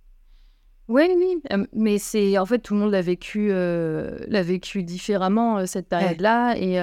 [0.90, 1.40] Oui, oui,
[1.72, 5.88] mais c'est en fait tout le monde l'a vécu, euh, l'a vécu différemment euh, cette
[5.88, 6.80] période-là et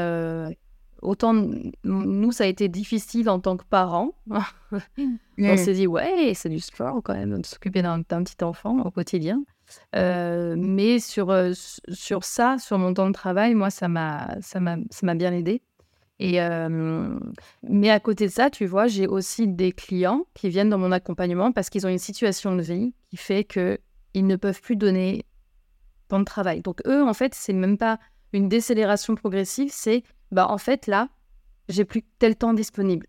[1.01, 1.33] autant
[1.83, 4.13] nous ça a été difficile en tant que parents.
[5.37, 8.91] On s'est dit ouais c'est du sport quand même de s'occuper d'un petit enfant au
[8.91, 9.43] quotidien.
[9.93, 11.35] mais sur,
[11.89, 14.37] sur ça, sur mon temps de travail, moi, ça m'a
[15.15, 15.61] bien aidé.
[16.19, 16.39] Et,
[17.61, 20.93] mais à côté de ça, tu vois, j'ai aussi des clients qui viennent dans mon
[20.93, 23.43] accompagnement parce qu'ils ont une situation de vie qui fait
[24.13, 25.25] qu'ils ne peuvent plus donner
[26.07, 26.61] temps de travail.
[26.61, 27.99] Donc eux, en fait, c'est même pas
[28.33, 31.09] une décélération progressive, c'est bah en fait là,
[31.69, 33.07] j'ai plus tel temps disponible.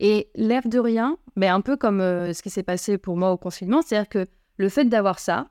[0.00, 3.36] Et l'air de rien, mais un peu comme ce qui s'est passé pour moi au
[3.36, 4.26] confinement, c'est-à-dire que
[4.56, 5.48] le fait d'avoir ça,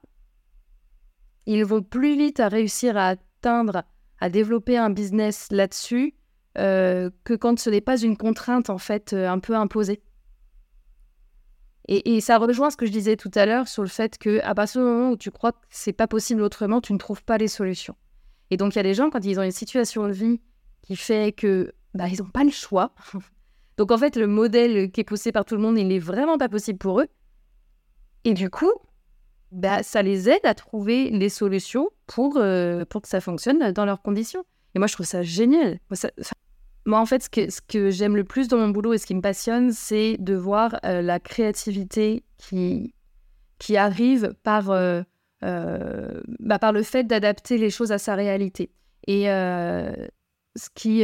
[1.45, 3.83] ils vont plus vite à réussir à atteindre,
[4.19, 6.13] à développer un business là-dessus
[6.57, 10.01] euh, que quand ce n'est pas une contrainte en fait euh, un peu imposée.
[11.89, 14.53] Et, ça rejoint ce que je disais tout à l'heure sur le fait que à
[14.53, 17.37] partir du moment où tu crois que c'est pas possible autrement, tu ne trouves pas
[17.37, 17.95] les solutions.
[18.51, 20.41] Et donc il y a des gens quand ils ont une situation de vie
[20.81, 22.93] qui fait que bah, ils n'ont pas le choix.
[23.77, 26.37] donc en fait le modèle qui est poussé par tout le monde, il n'est vraiment
[26.37, 27.07] pas possible pour eux.
[28.25, 28.71] Et du coup,
[29.53, 33.85] bah, ça les aide à trouver les solutions pour, euh, pour que ça fonctionne dans
[33.85, 34.43] leurs conditions.
[34.75, 35.79] Et moi, je trouve ça génial.
[36.87, 39.21] Moi, en fait, ce que, j'aime le plus dans mon boulot et ce qui me
[39.21, 42.93] passionne, c'est de voir euh, la créativité qui,
[43.59, 45.01] qui arrive par, euh,
[45.43, 48.71] euh, bah, par le fait d'adapter les choses à sa réalité.
[49.05, 51.03] Et ce qui.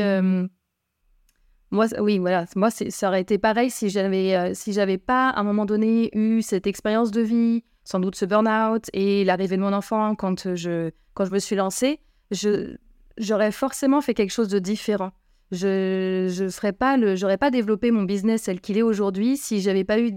[1.69, 2.45] moi, oui, voilà.
[2.55, 6.41] Moi, ça aurait été pareil si j'avais si j'avais pas, à un moment donné, eu
[6.41, 10.91] cette expérience de vie, sans doute ce burn-out et l'arrivée de mon enfant quand je,
[11.13, 11.99] quand je me suis lancée.
[13.17, 15.11] J'aurais forcément fait quelque chose de différent
[15.54, 19.84] je ne ferais pas j'aurais pas développé mon business tel qu'il est aujourd'hui si j'avais
[19.84, 20.12] pas eu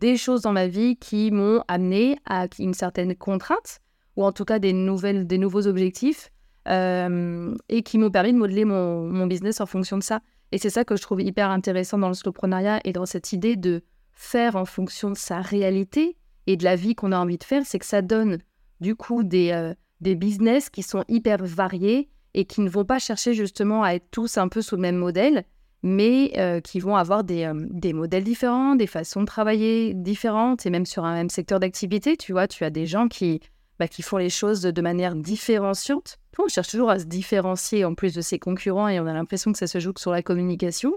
[0.00, 3.80] des choses dans ma vie qui m'ont amené à une certaine contrainte
[4.16, 6.30] ou en tout cas des nouvelles, des nouveaux objectifs
[6.68, 10.20] euh, et qui m'ont permis de modeler mon, business en fonction de ça.
[10.52, 13.56] Et c'est ça que je trouve hyper intéressant dans le slowprenariat et dans cette idée
[13.56, 16.16] de faire en fonction de sa réalité
[16.46, 18.38] et de la vie qu'on a envie de faire, c'est que ça donne
[18.80, 22.98] du coup des, euh, des business qui sont hyper variés et qui ne vont pas
[22.98, 25.44] chercher justement à être tous un peu sous le même modèle,
[25.82, 30.66] mais euh, qui vont avoir des, euh, des, modèles différents, des façons de travailler différentes,
[30.66, 33.40] et même sur un même secteur d'activité, tu vois, tu as des gens qui,
[33.78, 36.18] bah, qui font les choses de, manière différenciante.
[36.38, 39.52] On cherche toujours à se différencier en plus de ses concurrents, et on a l'impression
[39.52, 40.96] que ça se joue sur la communication,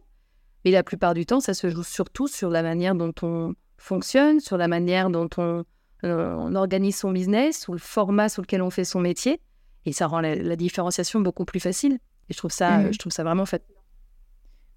[0.64, 4.40] mais la plupart du temps, ça se joue surtout sur la manière dont on fonctionne,
[4.40, 5.64] sur la manière dont on,
[6.06, 9.42] euh, on organise son business, ou le format sur lequel on fait son métier.
[9.86, 12.00] Et ça rend la, différenciation beaucoup plus facile.
[12.30, 12.94] Et je trouve ça, mmh.
[12.94, 13.64] je trouve ça vraiment fait.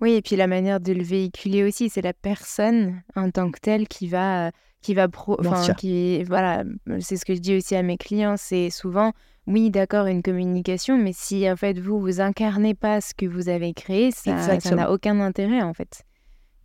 [0.01, 3.59] Oui, et puis la manière de le véhiculer aussi, c'est la personne en tant que
[3.61, 4.51] telle qui va,
[4.83, 6.65] qui va pro, enfin, qui, voilà,
[7.01, 9.13] c'est ce que je dis aussi à mes clients, c'est souvent,
[9.47, 13.49] oui, d'accord, une communication, mais si en fait vous vous incarnez pas ce que vous
[13.49, 16.03] avez créé, ça, n'a aucun intérêt en fait.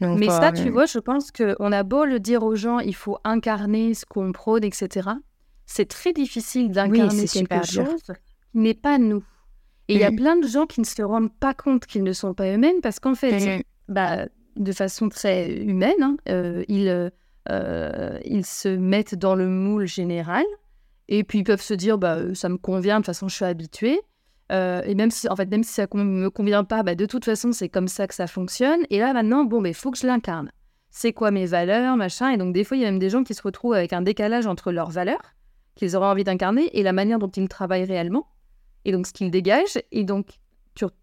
[0.02, 3.18] mais ça, tu vois, je pense qu'on a beau le dire aux gens, il faut
[3.24, 5.10] incarner ce qu'on prône, etc.
[5.66, 8.04] C'est très difficile d'incarner quelque chose
[8.54, 9.24] n'est pas nous.
[9.88, 10.16] Et il y a mm.
[10.16, 13.00] plein de gens qui ne se rendent pas compte qu'ils ne sont pas eux-mêmes parce
[13.00, 13.64] qu'en fait, mm.
[13.90, 17.12] bah, de façon très humaine, hein, euh, ils,
[17.50, 20.46] euh, ils se mettent dans le moule général
[21.08, 23.46] et puis ils peuvent se dire bah, ça me convient, de toute façon je suis
[23.46, 24.00] habitué.
[24.52, 27.06] Euh, et même si, en fait, même si ça ne me convient pas, bah, de
[27.06, 28.82] toute façon, c'est comme ça que ça fonctionne.
[28.90, 30.52] Et là, maintenant, bon, il faut que je l'incarne.
[30.90, 32.32] C'est quoi mes valeurs, machin?
[32.32, 34.02] Et donc, des fois, il y a même des gens qui se retrouvent avec un
[34.02, 35.22] décalage entre leurs valeurs,
[35.76, 38.28] qu'ils auraient envie d'incarner, et la manière dont ils travaillent réellement
[38.86, 39.80] et donc ce qu'il dégage.
[39.92, 40.40] Et donc,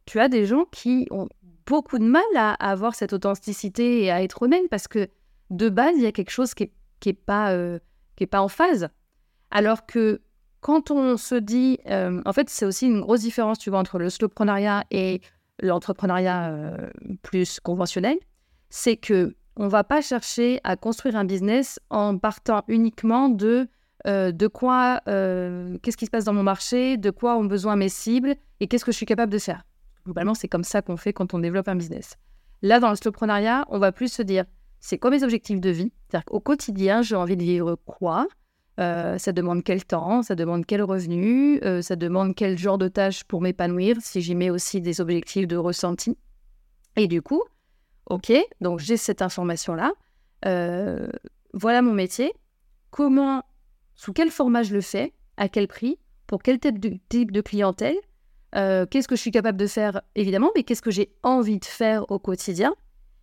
[0.07, 1.29] tu, as des gens qui ont
[1.67, 5.09] beaucoup de mal à, avoir cette authenticité et à être eux-mêmes parce que
[5.51, 6.71] de base, il y a quelque chose qui
[7.07, 7.79] n'est euh,
[8.31, 8.89] pas en phase.
[9.51, 10.21] Alors que
[10.61, 13.99] quand on se dit, euh, en fait, c'est aussi une grosse différence, tu vois, entre
[13.99, 15.21] le slowprenariat et
[15.61, 16.91] l'entrepreneuriat euh,
[17.23, 18.19] plus conventionnel,
[18.71, 23.69] c'est que on va pas chercher à construire un business en partant uniquement de
[24.07, 27.77] euh, de quoi, euh, qu'est-ce qui se passe dans mon marché, de quoi ont besoin
[27.77, 29.65] mes cibles et qu'est-ce que je suis capable de faire.
[30.05, 32.15] Globalement, c'est comme ça qu'on fait quand on développe un business.
[32.63, 34.45] Là, dans le slowprenariat, on va plus se dire,
[34.81, 35.93] c'est quoi mes objectifs de vie?
[36.09, 38.27] C'est-à-dire qu'au quotidien, j'ai envie de vivre quoi?
[38.79, 40.23] Euh, Ça demande quel temps?
[40.23, 41.61] Ça demande quel revenu?
[41.83, 45.57] Ça demande quel genre de tâches pour m'épanouir Si j'y mets aussi des objectifs de
[45.57, 46.17] ressenti?
[46.97, 47.43] Et du coup,
[48.07, 49.93] ok, donc j'ai cette information-là.
[51.53, 52.33] voilà mon métier.
[52.91, 53.43] Comment
[53.99, 56.81] sous quel format je le fais, à quel prix, pour quel type
[57.33, 57.97] de, clientèle,
[58.55, 61.65] euh, qu'est-ce que je suis capable de faire évidemment, mais qu'est-ce que j'ai envie de
[61.65, 62.75] faire au quotidien.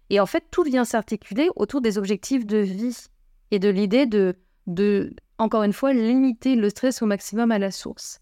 [0.10, 3.08] Et en fait, tout vient s'articuler autour des objectifs de vie
[3.52, 4.36] et de l'idée de,
[4.68, 8.20] de, encore une fois, limiter le stress au maximum à la source.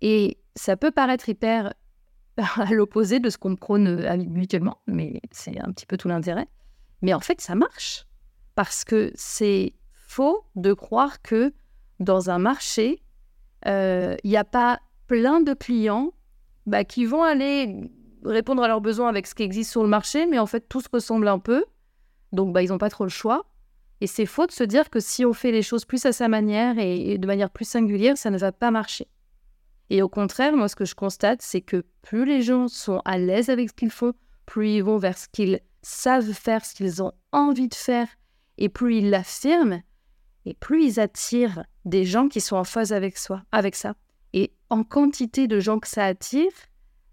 [0.00, 1.74] Et ça peut paraître hyper
[2.36, 6.48] à l'opposé de ce qu'on prône habituellement, mais c'est un petit peu tout l'intérêt.
[7.02, 8.04] Mais en fait, ça marche.
[8.56, 11.54] Parce que c'est faux de croire que
[12.00, 13.02] dans un marché,
[13.66, 16.12] il n'y a pas plein de clients
[16.66, 17.90] bah, qui vont aller
[18.24, 20.80] répondre à leurs besoins avec ce qui existe sur le marché, mais en fait, tout
[20.80, 21.64] se ressemble un peu.
[22.32, 23.46] Donc, bah, ils n'ont pas trop le choix.
[24.00, 26.28] Et c'est faux de se dire que si on fait les choses plus à sa
[26.28, 29.08] manière et, de manière plus singulière, ça ne va pas marcher.
[29.90, 33.18] Et au contraire, moi, ce que je constate, c'est que plus les gens sont à
[33.18, 34.12] l'aise avec ce qu'ils font,
[34.46, 38.08] plus ils vont vers ce qu'ils savent faire, ce qu'ils ont envie de faire,
[38.58, 39.82] et plus ils l'affirment,
[40.44, 43.94] et plus ils attirent des gens qui sont en phase avec soi, avec ça.
[44.32, 46.50] Et en quantité de gens que ça attire,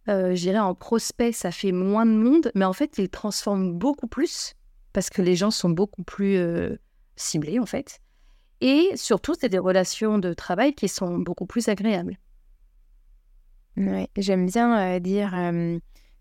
[0.07, 4.07] euh, j'irais en prospect, ça fait moins de monde, mais en fait, ils transforment beaucoup
[4.07, 4.53] plus
[4.93, 6.77] parce que les gens sont beaucoup plus euh,
[7.15, 7.99] ciblés, en fait.
[8.61, 12.17] Et surtout, c'est des relations de travail qui sont beaucoup plus agréables.
[13.75, 15.33] Ouais, j'aime bien euh, dire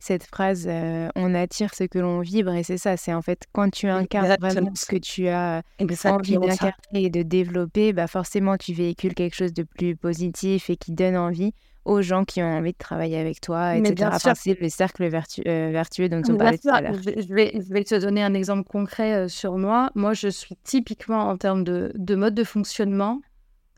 [0.05, 0.69] cette phrase
[1.17, 4.37] on attire ce que l'on vibre et c'est ça c'est en fait quand tu incarnes
[4.39, 5.63] vraiment ce que tu as
[6.05, 10.77] envie d'incarner et de développer bah forcément tu véhicules quelque chose de plus positif et
[10.77, 11.53] qui donne envie
[11.85, 14.11] aux gens qui ont envie de travailler avec toi, etc.
[14.35, 16.95] c'est le cercle euh, vertueux dont on parlait tout à l'heure.
[16.95, 19.91] Je vais, je vais te donner un exemple concret euh, sur moi.
[19.95, 23.21] Moi, je suis typiquement en termes de, de mode de fonctionnement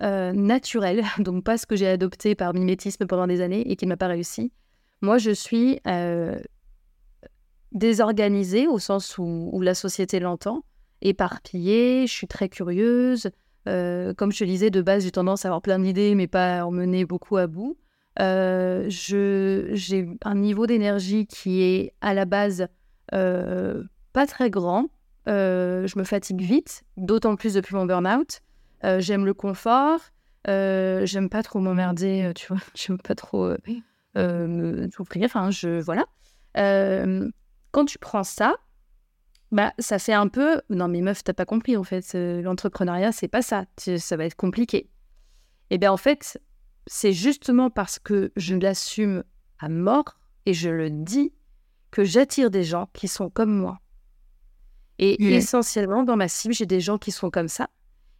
[0.00, 3.90] naturel, donc pas ce que j'ai adopté par mimétisme pendant des années et qui ne
[3.90, 4.52] m'a pas réussi.
[5.02, 5.80] Moi, je suis
[7.72, 10.62] désorganisée au sens où, la société l'entend,
[11.02, 13.30] éparpillée, je suis très curieuse.
[13.64, 16.64] comme je te disais, de base, j'ai tendance à avoir plein d'idées, mais pas à
[16.66, 17.76] en mener beaucoup à bout.
[18.20, 22.68] Euh, j'ai un niveau d'énergie qui est à la base
[23.14, 23.82] euh,
[24.12, 24.86] pas très grand.
[25.28, 28.40] Euh, je me fatigue vite, d'autant plus depuis mon burn-out.
[28.98, 30.00] j'aime le confort.
[30.46, 32.62] j'aime pas trop m'emmerder, tu vois.
[32.74, 33.52] J'aime pas trop
[34.90, 35.24] souffrir.
[35.24, 36.06] Enfin, je voilà.
[37.72, 38.56] quand tu prends ça,
[39.52, 40.60] bah, ça fait un peu.
[40.70, 42.14] Non, mais meuf, t'as pas compris en fait.
[42.14, 43.66] L'entrepreneuriat, c'est pas ça.
[43.76, 44.88] Ça va être compliqué.
[45.68, 46.40] Et eh bien en fait,
[46.86, 49.24] c'est justement parce que je l'assume
[49.58, 51.32] à mort et je le dis
[51.90, 53.80] que j'attire des gens qui sont comme moi.
[54.98, 57.68] Et essentiellement, dans ma cible, j'ai des gens qui sont comme ça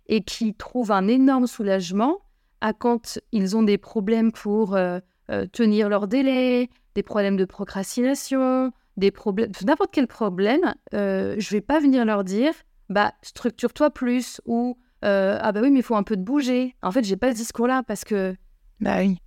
[0.08, 2.18] et qui trouvent un énorme soulagement
[2.60, 5.00] à quand ils ont des problèmes pour euh,
[5.30, 11.50] euh, tenir leur délai, des problèmes de procrastination, des problèmes, n'importe quel problème, euh, je
[11.50, 12.52] vais pas venir leur dire,
[12.88, 16.74] bah structure-toi plus ou ah bah oui mais il faut un peu de bouger.
[16.82, 18.34] En fait, j'ai pas ce discours-là parce que
[18.80, 19.18] bah oui.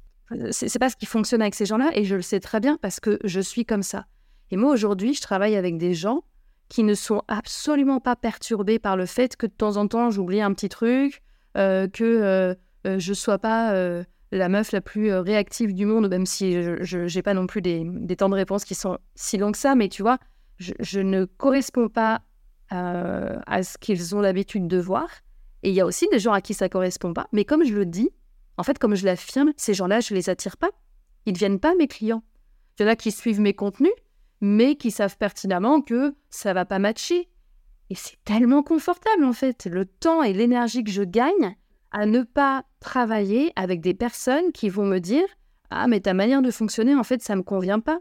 [0.51, 2.99] C'est pas ce qui fonctionne avec ces gens-là et je le sais très bien parce
[2.99, 4.05] que je suis comme ça.
[4.51, 6.23] Et moi aujourd'hui, je travaille avec des gens
[6.69, 10.41] qui ne sont absolument pas perturbés par le fait que de temps en temps j'oublie
[10.41, 11.23] un petit truc,
[11.57, 12.53] euh, que euh,
[12.85, 13.73] euh, je sois pas
[14.31, 18.15] la meuf la plus réactive du monde, même si je n'ai pas non plus des,
[18.17, 20.19] temps de réponse qui sont si longs que ça, mais tu vois,
[20.57, 22.21] je, ne corresponds pas
[22.69, 25.09] à ce qu'ils ont l'habitude de voir.
[25.63, 27.73] Et il y a aussi des gens à qui ça correspond pas, mais comme je
[27.73, 28.11] le dis,
[28.57, 30.71] en fait, comme je l'affirme, ces gens-là, je les attire pas.
[31.25, 32.23] Ils ne deviennent pas mes clients.
[32.77, 33.91] Il y en a qui suivent mes contenus,
[34.41, 37.29] mais qui savent pertinemment que ça va pas matcher.
[37.89, 41.55] Et c'est tellement confortable, en fait, le temps et l'énergie que je gagne
[41.91, 45.25] à ne pas travailler avec des personnes qui vont me dire
[45.69, 47.99] Ah, mais ta manière de fonctionner, en fait, ça ne me convient pas.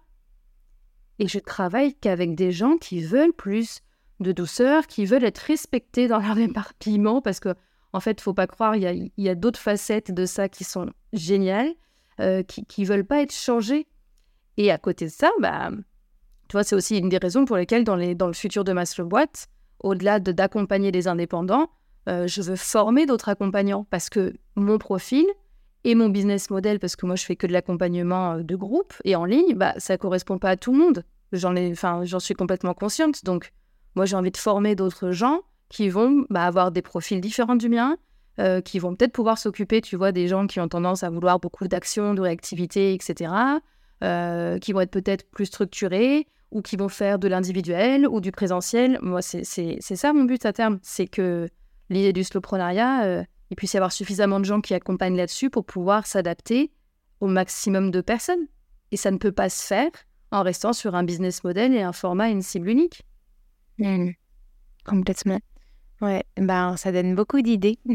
[1.18, 3.80] Et je travaille qu'avec des gens qui veulent plus
[4.20, 7.54] de douceur, qui veulent être respectés dans leur éparpillement, parce que
[7.92, 11.72] en fait, faut pas croire, il y a, d'autres facettes de ça qui sont géniales,
[12.20, 13.86] euh, qui ne veulent pas être changées.
[14.58, 15.70] Et à côté de ça, bah,
[16.48, 18.72] tu vois, c'est aussi une des raisons pour lesquelles dans, les, dans le futur de
[18.72, 19.48] Master Boîte,
[19.80, 21.70] au-delà d'accompagner des indépendants,
[22.08, 25.26] euh, je veux former d'autres accompagnants parce que mon profil
[25.84, 28.94] et mon business model, parce que moi je fais que de l'accompagnement euh, de groupe
[29.04, 31.04] et en ligne, bah, ça correspond pas à tout le monde.
[31.32, 33.24] J'en suis complètement consciente.
[33.24, 33.52] Donc,
[33.94, 37.68] moi j'ai envie de former d'autres gens qui vont bah, avoir des profils différents du
[37.68, 37.98] mien,
[38.40, 41.38] euh, qui vont peut-être pouvoir s'occuper, tu vois, des gens qui ont tendance à vouloir
[41.38, 43.32] beaucoup d'action, de réactivité, etc.,
[44.00, 48.98] qui vont être peut-être plus structurés ou qui vont faire de l'individuel ou du présentiel.
[49.02, 51.48] Moi, c'est ça mon but à terme, c'est que
[51.90, 55.64] l'idée du slowprenariat, euh, il puisse y avoir suffisamment de gens qui accompagnent là-dessus pour
[55.64, 56.70] pouvoir s'adapter
[57.20, 58.46] au maximum de personnes.
[58.92, 59.90] Et ça ne peut pas se faire
[60.30, 63.02] en restant sur un business model et un format et une cible unique.
[63.78, 64.10] Mmh.
[64.84, 65.40] Complètement.
[66.00, 67.76] Ouais, ben, ça donne beaucoup d'idées,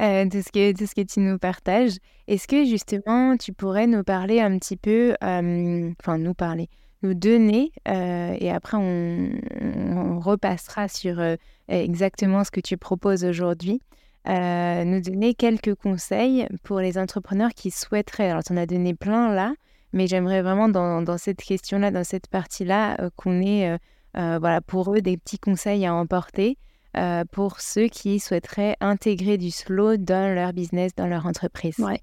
[0.00, 1.96] euh, de, ce que, de ce que tu nous partages.
[2.26, 6.68] Est-ce que justement, tu pourrais nous parler un petit peu, enfin nous parler,
[7.02, 11.36] nous donner, euh, et après on, repassera sur euh,
[11.68, 13.80] exactement ce que tu proposes aujourd'hui,
[14.26, 19.34] nous donner quelques conseils pour les entrepreneurs qui souhaiteraient, alors tu en as donné plein
[19.34, 19.52] là,
[19.92, 23.76] mais j'aimerais vraiment dans, dans cette question-là, dans cette partie-là, qu'on ait
[24.14, 26.56] voilà, pour eux des petits conseils à emporter
[26.94, 31.78] euh, pour ceux qui souhaiteraient intégrer du slow dans leur business, dans leur entreprise.
[31.78, 32.02] Ouais.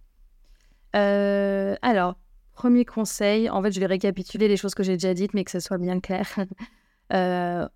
[0.95, 2.16] Euh, alors,
[2.60, 5.51] premier conseil, en fait, je vais récapituler les choses que j'ai déjà dites, mais que
[5.51, 6.28] ce soit bien clair.
[7.12, 7.68] Euh,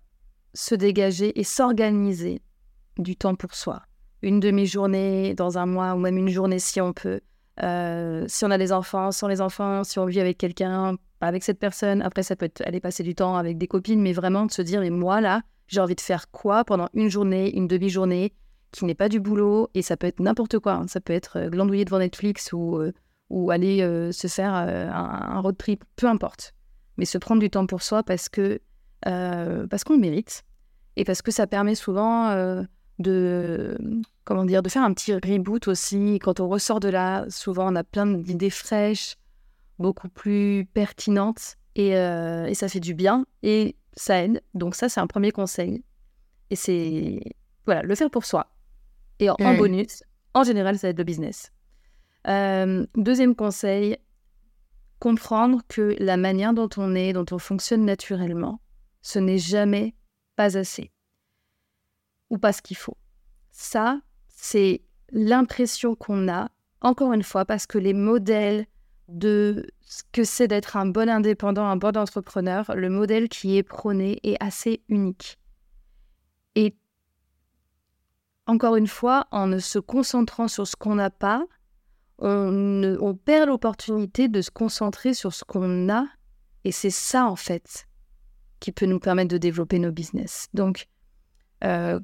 [0.54, 2.40] se dégager et s'organiser
[2.98, 3.82] du temps pour soi.
[4.22, 7.18] Une demi-journée dans un mois ou même une journée si on peut.
[7.60, 11.42] Euh, si on a des enfants, sans les enfants, si on vit avec quelqu'un, avec
[11.42, 12.00] cette personne.
[12.00, 14.62] Après, ça peut être aller passer du temps avec des copines, mais vraiment de se
[14.62, 18.34] dire, mais moi là, j'ai envie de faire quoi pendant une journée, une demi-journée,
[18.70, 20.74] qui n'est pas du boulot, et ça peut être n'importe quoi.
[20.74, 20.86] hein.
[20.86, 22.78] Ça peut être euh, glandouiller devant Netflix ou,
[23.30, 26.54] ou aller euh, se faire euh, un, un road trip, peu importe.
[26.96, 28.60] Mais se prendre du temps pour soi parce que
[29.06, 30.44] euh, parce qu'on le mérite
[30.96, 32.32] et parce que ça permet souvent
[33.00, 33.76] de
[34.24, 36.20] comment dire de faire un petit reboot aussi.
[36.20, 39.16] Quand on ressort de là, souvent on a plein d'idées fraîches,
[39.80, 44.40] beaucoup plus pertinentes et, et ça fait du bien et ça aide.
[44.54, 45.82] Donc ça c'est un premier conseil
[46.50, 47.20] et c'est
[47.66, 48.46] voilà le faire pour soi.
[49.18, 51.50] Et en, en bonus, en général ça aide le business.
[52.26, 53.98] Euh, deuxième conseil,
[54.98, 58.60] comprendre que la manière dont on est, dont on fonctionne naturellement,
[59.02, 59.94] ce n'est jamais
[60.36, 60.90] pas assez
[62.30, 62.96] ou pas ce qu'il faut.
[63.52, 66.48] Ça, c'est l'impression qu'on a,
[66.80, 68.66] encore une fois, parce que les modèles
[69.08, 73.62] de ce que c'est d'être un bon indépendant, un bon entrepreneur, le modèle qui est
[73.62, 75.38] prôné est assez unique.
[76.54, 76.76] Et
[78.46, 81.44] encore une fois, en ne se concentrant sur ce qu'on n'a pas,
[82.18, 86.06] on, perd l'opportunité de se concentrer sur ce qu'on a.
[86.64, 87.86] Et c'est ça, en fait,
[88.60, 90.48] qui peut nous permettre de développer nos business.
[90.54, 90.86] Donc,
[91.64, 92.00] euh,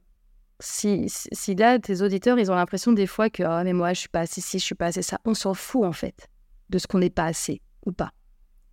[0.58, 3.92] si, si, si là, tes auditeurs, ils ont l'impression des fois que ah, mais moi,
[3.94, 6.28] je suis pas assez ci, je suis pas assez ça, on s'en fout, en fait,
[6.68, 8.12] de ce qu'on n'est pas assez ou pas.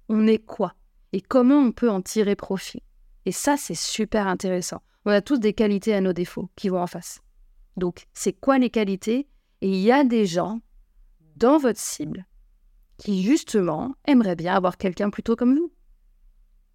[0.09, 0.73] On est quoi?
[1.13, 2.83] Et comment on peut en tirer profit?
[3.25, 4.81] Et ça, c'est super intéressant.
[5.05, 7.21] On a tous des qualités à nos défauts qui vont en face.
[7.77, 9.27] Donc, c'est quoi les qualités?
[9.61, 10.59] Et il y a des gens
[11.37, 12.25] dans votre cible
[12.97, 15.71] qui, justement, aimeraient bien avoir quelqu'un plutôt comme vous.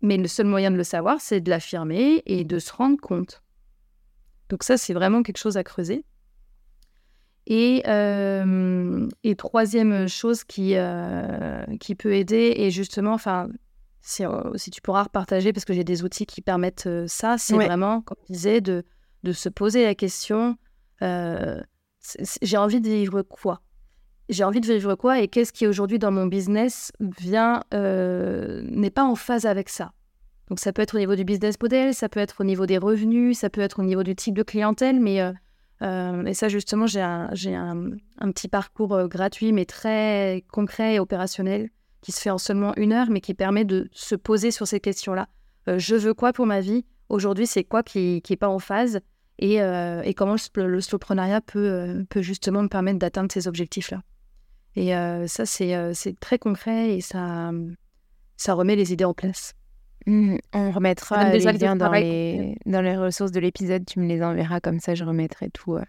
[0.00, 3.42] Mais le seul moyen de le savoir, c'est de l'affirmer et de se rendre compte.
[4.48, 6.04] Donc ça, c'est vraiment quelque chose à creuser.
[7.46, 13.48] Et, euh, et troisième chose qui, euh, qui peut aider, et justement, enfin,
[14.00, 17.56] si, euh, si tu pourras repartager, parce que j'ai des outils qui permettent ça, c'est
[17.56, 17.66] Ouais.
[17.66, 18.84] vraiment, comme je disais, de,
[19.24, 20.56] de se poser la question,
[21.02, 21.60] euh,
[22.42, 23.60] j'ai envie de vivre quoi?
[24.32, 28.90] J'ai envie de vivre quoi Et qu'est-ce qui aujourd'hui dans mon business vient, euh, n'est
[28.90, 29.92] pas en phase avec ça
[30.48, 32.76] donc ça peut être au niveau du business model, ça peut être au niveau des
[32.76, 35.32] revenus, ça peut être au niveau du type de clientèle, mais euh,
[35.80, 41.70] euh, ça justement j'ai un, un, un petit parcours gratuit mais très concret et opérationnel
[42.02, 44.80] qui se fait en seulement une heure, mais qui permet de se poser sur ces
[44.80, 45.28] questions-là.
[45.68, 46.84] Je veux quoi pour ma vie?
[47.08, 49.00] Aujourd'hui, c'est quoi qui n'est pas en phase?
[49.38, 54.02] Et, et comment le, le peut, peut justement me permettre d'atteindre ces objectifs-là?
[54.76, 57.50] Et euh, ça, c'est euh, très concret et ça,
[58.36, 59.54] ça remet les idées en place.
[60.06, 60.38] Mhm.
[60.52, 63.84] On remettra les liens dans les, dans les ressources de l'épisode.
[63.86, 65.84] Tu me les enverras comme ça, je remettrai tout euh,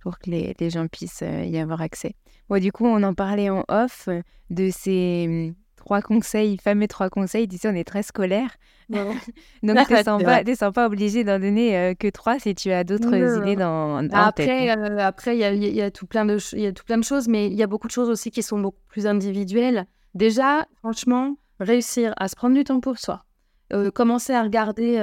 [0.00, 2.14] pour que les, les gens puissent y avoir accès.
[2.48, 4.08] Bon, du coup, on en parlait en off
[4.50, 5.54] de ces hum,
[5.86, 7.46] trois conseils, fameux trois conseils.
[7.46, 8.50] Tu sais, on est très scolaire.
[9.62, 12.54] Donc, tu ne sens, pas- te sens pas obligé d'en donner euh, que trois si
[12.56, 14.48] tu as d'autres idées dans, en tête.
[14.48, 16.66] Après, euh, après, il y a, il y a tout plein de, ch- il y
[16.66, 18.58] a tout plein de choses, mais il y a beaucoup de choses aussi qui sont
[18.58, 19.86] beaucoup plus individuelles.
[20.14, 23.24] Déjà, franchement, réussir à se prendre du temps pour soi,
[23.72, 24.98] euh, commencer à regarder,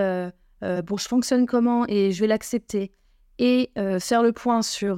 [0.61, 2.91] bon, je fonctionne comment et je vais l'accepter,
[3.39, 4.97] et faire le point sur,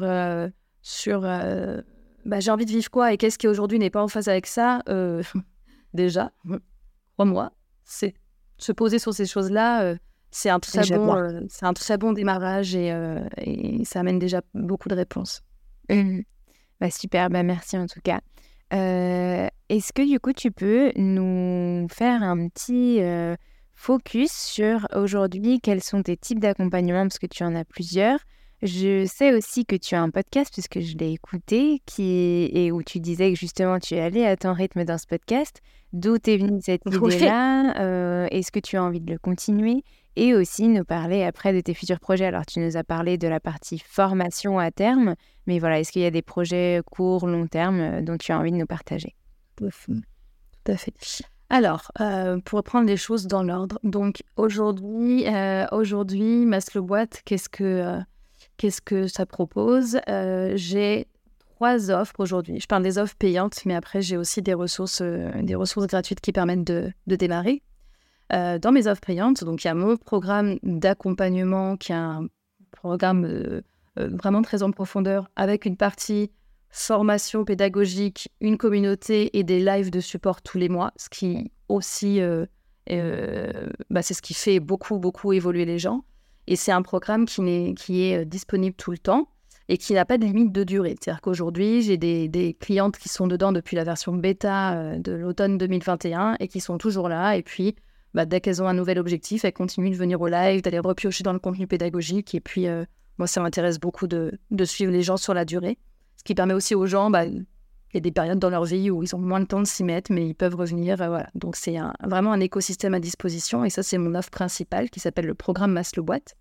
[0.81, 4.27] sur, bah, j'ai envie de vivre quoi et qu'est-ce qui aujourd'hui n'est pas en phase
[4.27, 4.81] avec ça.
[5.95, 6.31] euh, déjà,
[7.13, 7.51] crois-moi,
[7.83, 8.13] c'est
[8.57, 9.83] se poser sur ces choses-là.
[9.83, 9.95] euh,
[10.31, 14.19] c'est un très bon, euh, c'est un très bon démarrage et, euh, et ça amène
[14.19, 15.41] déjà beaucoup de réponses.
[15.89, 16.23] Mhm.
[16.81, 18.19] Bah, super, bah, merci en tout cas.
[18.73, 23.35] Euh, Est-ce que du coup tu peux nous faire un petit euh,
[23.75, 27.03] focus sur aujourd'hui quels sont tes types d'accompagnement?
[27.03, 28.19] Parce que tu en as plusieurs.
[28.61, 32.81] Je sais aussi que tu as un podcast puisque je l'ai écouté qui et où
[32.83, 35.61] tu disais que justement tu es allé à ton rythme dans ce podcast.
[35.93, 36.81] D'où t'es venue cette
[37.19, 39.83] idée-là Euh, Est-ce que tu as envie de le continuer?
[40.17, 42.25] Et aussi nous parler après de tes futurs projets.
[42.25, 46.01] Alors tu nous as parlé de la partie formation à terme, mais voilà, est-ce qu'il
[46.01, 49.15] y a des projets courts, long terme euh, dont tu as envie de nous partager?
[50.65, 50.93] Tout à fait.
[51.49, 57.49] Alors, euh, pour reprendre les choses dans l'ordre, donc aujourd'hui, euh, aujourd'hui, Maslow Boîte, qu'est-ce
[57.49, 57.99] que,
[58.57, 59.99] qu'est-ce que ça propose?
[60.09, 61.07] Euh, J'ai
[61.55, 62.59] trois offres aujourd'hui.
[62.59, 66.21] Je parle des offres payantes, mais après, j'ai aussi des ressources, euh, des ressources gratuites
[66.21, 67.61] qui permettent de, démarrer.
[68.33, 72.27] Euh, dans mes offres payantes, donc il y a mon programme d'accompagnement qui est un
[72.71, 73.61] programme
[73.95, 76.31] vraiment très en profondeur avec une partie
[76.69, 82.19] formation pédagogique, une communauté et des lives de support tous les mois, ce qui aussi,
[82.89, 86.03] bah, c'est ce qui fait beaucoup, beaucoup évoluer les gens.
[86.47, 89.27] Et c'est un programme qui est, est disponible tout le temps
[89.67, 90.95] et qui n'a pas de limite de durée.
[90.99, 95.57] C'est-à-dire qu'aujourd'hui, j'ai des, clientes qui sont dedans depuis la version bêta euh, de l'automne
[95.57, 97.35] 2021 et qui sont toujours là.
[97.35, 97.75] Et puis,
[98.13, 101.23] bah, dès qu'elles ont un nouvel objectif, elles continuent de venir au live, d'aller repiocher
[101.23, 102.35] dans le contenu pédagogique.
[102.35, 102.85] Et puis, euh,
[103.17, 105.77] moi, ça m'intéresse beaucoup de, suivre les gens sur la durée.
[106.17, 107.25] Ce qui permet aussi aux gens, bah,
[107.95, 109.65] il y a des périodes dans leur vie où ils ont moins de temps de
[109.65, 111.01] s'y mettre, mais ils peuvent revenir.
[111.01, 111.29] Euh, voilà.
[111.33, 113.63] Donc, c'est vraiment un écosystème à disposition.
[113.63, 116.35] Et ça, c'est mon offre principale qui s'appelle le programme Maslow Boîte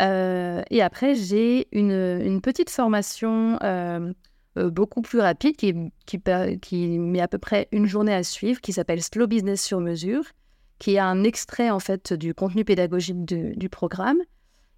[0.00, 4.12] euh, et après, j'ai une, petite formation euh,
[4.56, 9.28] beaucoup plus rapide qui, met à peu près une journée à suivre, qui s'appelle Slow
[9.28, 10.24] Business sur mesure,
[10.80, 14.18] qui est un extrait en fait du contenu pédagogique du programme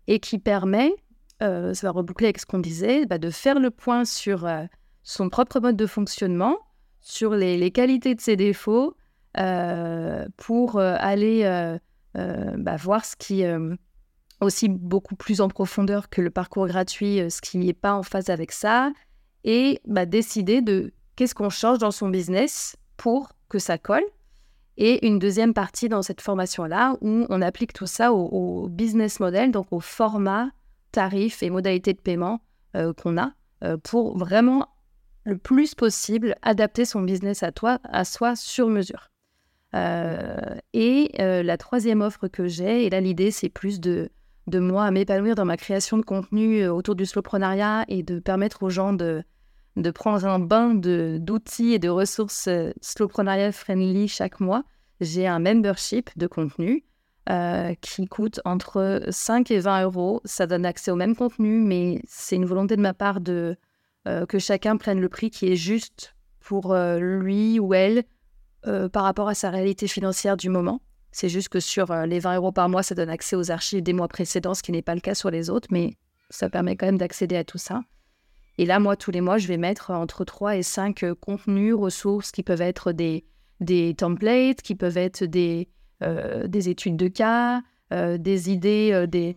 [0.06, 0.92] et qui permet,
[1.40, 4.46] ça va reboucler avec ce qu'on disait, bah, de faire le point sur
[5.08, 6.56] son propre mode de fonctionnement,
[7.00, 8.96] sur les, qualités de ses défauts,
[10.36, 11.78] pour aller
[12.14, 13.44] bah, voir ce qui
[14.40, 18.02] aussi beaucoup plus en profondeur que le parcours gratuit, euh, ce qui n'est pas en
[18.02, 18.92] phase avec ça,
[19.44, 24.04] et bah, décider de qu'est-ce qu'on change dans son business pour que ça colle.
[24.76, 29.50] Et une deuxième partie dans cette formation-là où on applique tout ça au, business model,
[29.50, 30.50] donc au format,
[30.92, 32.40] tarifs et modalités de paiement
[32.74, 33.32] euh, qu'on a
[33.64, 34.68] euh, pour vraiment
[35.26, 39.10] le plus possible adapter son business à toi, à soi sur mesure.
[39.74, 44.10] et la troisième offre que j'ai, et là l'idée c'est plus de
[44.46, 48.18] de moi à m'épanouir dans ma création de contenu euh, autour du slowprenariat et de
[48.18, 49.22] permettre aux gens de,
[49.76, 54.64] de prendre un bain d'outils et de ressources euh, slowprenariat friendly chaque mois,
[55.00, 56.84] j'ai un membership de contenu
[57.28, 60.20] euh, qui coûte entre 5 et 20 euros.
[60.24, 63.56] Ça donne accès au même contenu, mais c'est une volonté de ma part de
[64.28, 68.04] que chacun prenne le prix qui est juste pour lui ou elle
[68.62, 70.80] par rapport à sa réalité financière du moment.
[71.16, 73.82] C'est juste que sur euh, les 20 euros par mois, ça donne accès aux archives
[73.82, 75.94] des mois précédents, ce qui n'est pas le cas sur les autres, mais
[76.28, 77.80] ça permet quand même d'accéder à tout ça.
[78.58, 81.74] Et là, moi, tous les mois, je vais mettre entre 3 et 5 euh, contenus,
[81.74, 83.24] ressources qui peuvent être des,
[83.60, 85.70] des templates, qui peuvent être des,
[86.02, 89.36] euh, des études de cas, des idées, des,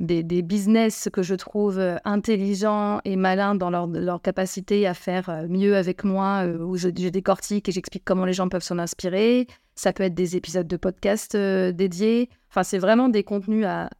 [0.00, 5.46] des, business que je trouve euh, intelligents et malins dans leur, capacité à faire euh,
[5.48, 9.46] mieux avec moi, euh, où je, décortique et j'explique comment les gens peuvent s'en inspirer.
[9.74, 12.28] Ça peut être des épisodes de podcast dédiés.
[12.50, 13.90] Enfin, c'est vraiment des contenus à,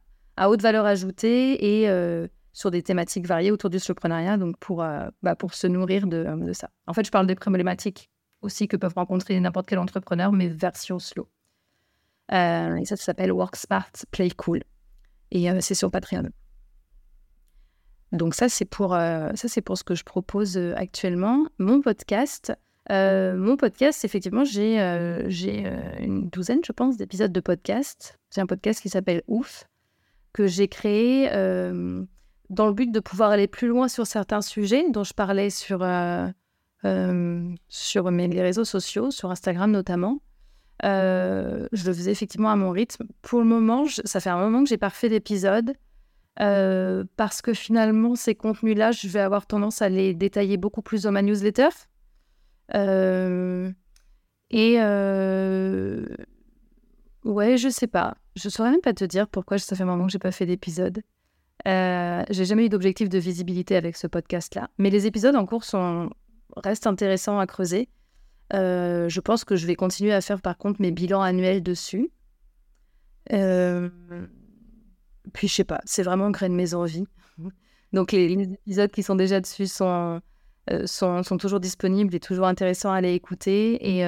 [0.49, 4.85] haute valeur ajoutée et sur des thématiques variées autour du slowpreneuriat, donc pour,
[5.23, 6.69] bah, pour se nourrir de, ça.
[6.85, 10.99] En fait, je parle des problématiques aussi que peuvent rencontrer n'importe quel entrepreneur, mais version
[10.99, 11.27] slow.
[12.31, 14.61] et ça, ça s'appelle Work Smart, Play Cool.
[15.31, 16.29] Et euh, c'est sur Patreon.
[18.11, 21.47] Donc ça, c'est pour, euh, ce que je propose euh, actuellement.
[21.57, 22.53] Mon podcast,
[22.89, 24.77] mon podcast, effectivement, j'ai,
[25.99, 28.19] une douzaine, je pense, d'épisodes de podcast.
[28.29, 29.63] C'est un podcast qui s'appelle Ouf,
[30.33, 31.29] que j'ai créé
[32.49, 35.79] dans le but de pouvoir aller plus loin sur certains sujets dont je parlais sur,
[36.83, 40.19] mes, réseaux sociaux, sur Instagram notamment.
[40.83, 43.05] Euh, je le faisais effectivement à mon rythme.
[43.21, 45.73] Pour le moment, ça fait un moment que j'ai pas refait d'épisode
[46.39, 51.03] euh, parce que finalement, ces contenus-là, je vais avoir tendance à les détailler beaucoup plus
[51.03, 51.69] dans ma newsletter.
[52.73, 53.71] Euh,
[54.49, 54.77] et
[57.23, 58.15] ouais, je sais pas.
[58.35, 60.45] Je saurais même pas te dire pourquoi ça fait un moment que j'ai pas fait
[60.45, 61.03] d'épisode.
[61.65, 64.69] j'ai jamais eu d'objectif de visibilité avec ce podcast-là.
[64.79, 66.09] Mais les épisodes en cours sont...
[66.55, 67.87] restent intéressants à creuser.
[68.53, 72.11] Euh, je pense que je vais continuer à faire par contre mes bilans annuels dessus.
[73.31, 73.89] Euh,
[75.33, 77.05] puis je sais pas, c'est vraiment gré de mes envies.
[77.93, 80.21] Donc les, épisodes qui sont déjà dessus sont,
[80.69, 83.97] euh, sont, sont, toujours disponibles et toujours intéressants à les écouter.
[83.97, 84.05] Et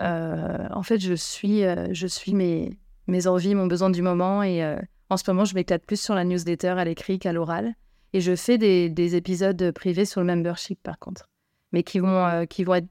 [0.00, 1.62] en fait, je suis,
[1.92, 4.42] je suis mes, mes envies, mon besoin du moment.
[4.42, 4.62] Et
[5.10, 7.74] en ce moment, je m'éclate plus sur la newsletter à l'écrit qu'à l'oral.
[8.14, 11.28] Et je fais des, des, épisodes privés sur le membership par contre,
[11.72, 12.88] mais qui vont, qui vont être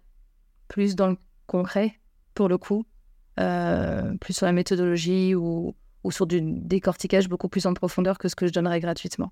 [0.68, 1.94] plus dans le concret,
[2.34, 2.86] pour le coup,
[3.40, 8.28] euh, plus sur la méthodologie ou, ou, sur du décortiquage beaucoup plus en profondeur que
[8.28, 9.32] ce que je donnerais gratuitement.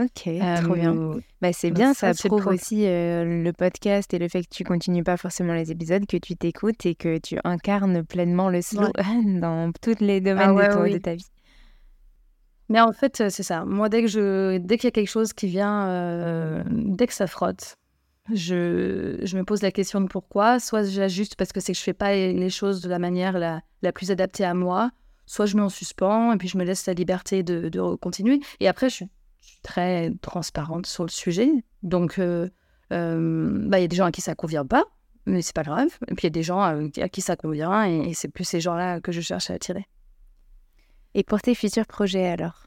[0.00, 0.28] Ok,
[0.62, 0.96] trop bien.
[0.96, 4.62] Euh, bah, c'est bien, ça, prouve aussi euh, le podcast et le fait que tu
[4.62, 8.92] continues pas forcément les épisodes, que tu t'écoutes et que tu incarnes pleinement le slow
[9.40, 11.26] dans tous les domaines ah de, ta vie.
[12.68, 13.64] Mais en fait, c'est ça.
[13.64, 17.26] Moi, dès que je, dès qu'il y a quelque chose qui vient, dès que ça
[17.26, 17.76] frotte,
[18.34, 20.60] je, je, me pose la question de pourquoi.
[20.60, 23.62] Soit j'ajuste parce que c'est que je fais pas les choses de la manière la,
[23.82, 24.90] la plus adaptée à moi,
[25.26, 28.40] soit je mets en suspens et puis je me laisse la liberté de, de continuer.
[28.60, 29.10] Et après, je suis,
[29.62, 31.50] très transparente sur le sujet.
[31.82, 32.48] Donc, euh,
[32.92, 34.84] euh, bah, il y a des gens à qui ça convient pas,
[35.26, 35.90] mais c'est pas grave.
[36.08, 38.60] Et puis il y a des gens à, qui ça convient et, c'est plus ces
[38.60, 39.86] gens-là que je cherche à attirer.
[41.14, 42.66] Et pour tes futurs projets alors?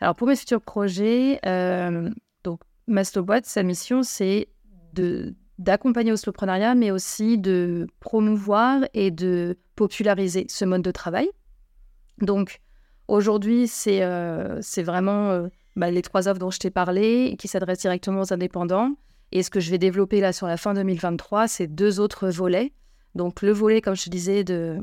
[0.00, 2.08] Alors pour mes futurs projets, euh,
[2.88, 4.48] Boîte, sa mission c'est
[4.94, 11.28] de d'accompagner au slowprenariat, mais aussi de promouvoir et de populariser ce mode de travail.
[12.22, 12.60] Donc
[13.08, 17.80] aujourd'hui, c'est euh, vraiment euh, bah, les trois offres dont je t'ai parlé, qui s'adressent
[17.80, 18.94] directement aux indépendants.
[19.32, 22.72] Et ce que je vais développer là sur la fin 2023, c'est deux autres volets.
[23.14, 24.78] Donc le volet, comme je te disais, de,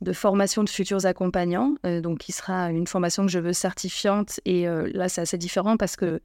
[0.00, 4.38] de formation de futurs accompagnants, euh, donc qui sera une formation que je veux certifiante.
[4.44, 6.20] Et là, c'est assez différent parce que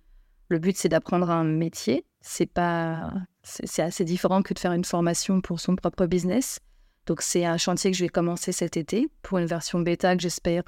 [0.49, 2.05] le but, c'est d'apprendre un métier.
[2.21, 3.11] C'est pas,
[3.43, 6.59] c'est assez différent que de faire une formation pour son propre business.
[7.05, 10.21] Donc, c'est un chantier que je vais commencer cet été pour une version bêta que
[10.21, 10.63] j'espère,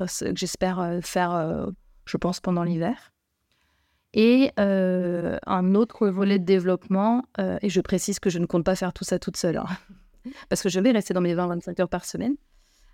[0.80, 1.67] euh, faire, euh,
[2.05, 3.11] je pense, pendant l'hiver.
[4.13, 7.23] Et euh, un autre volet de développement,
[7.61, 9.65] et je précise que je ne compte pas faire tout ça toute seule, hein,
[10.49, 12.36] parce que je vais rester dans mes 20-25 heures par semaine.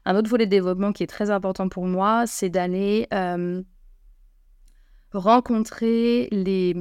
[0.06, 3.08] Un autre volet de développement qui est très important pour moi, c'est d'aller
[5.14, 6.76] rencontrer les,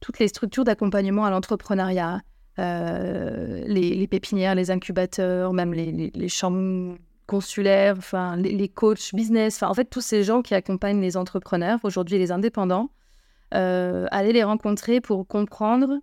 [0.00, 2.20] toutes les structures d'accompagnement à l'entrepreneuriat,
[2.58, 6.96] euh, les, pépinières, les incubateurs, même les, chambres
[7.26, 11.80] consulaires, enfin les, coachs business, enfin en fait tous ces gens qui accompagnent les entrepreneurs,
[11.82, 12.90] aujourd'hui les indépendants,
[13.54, 15.98] euh, aller les rencontrer pour comprendre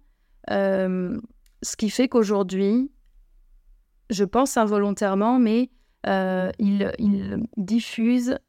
[0.49, 1.18] euh,
[1.62, 2.91] ce qui fait qu'aujourd'hui,
[4.09, 5.70] je pense involontairement, mais
[6.07, 8.39] ils diffusent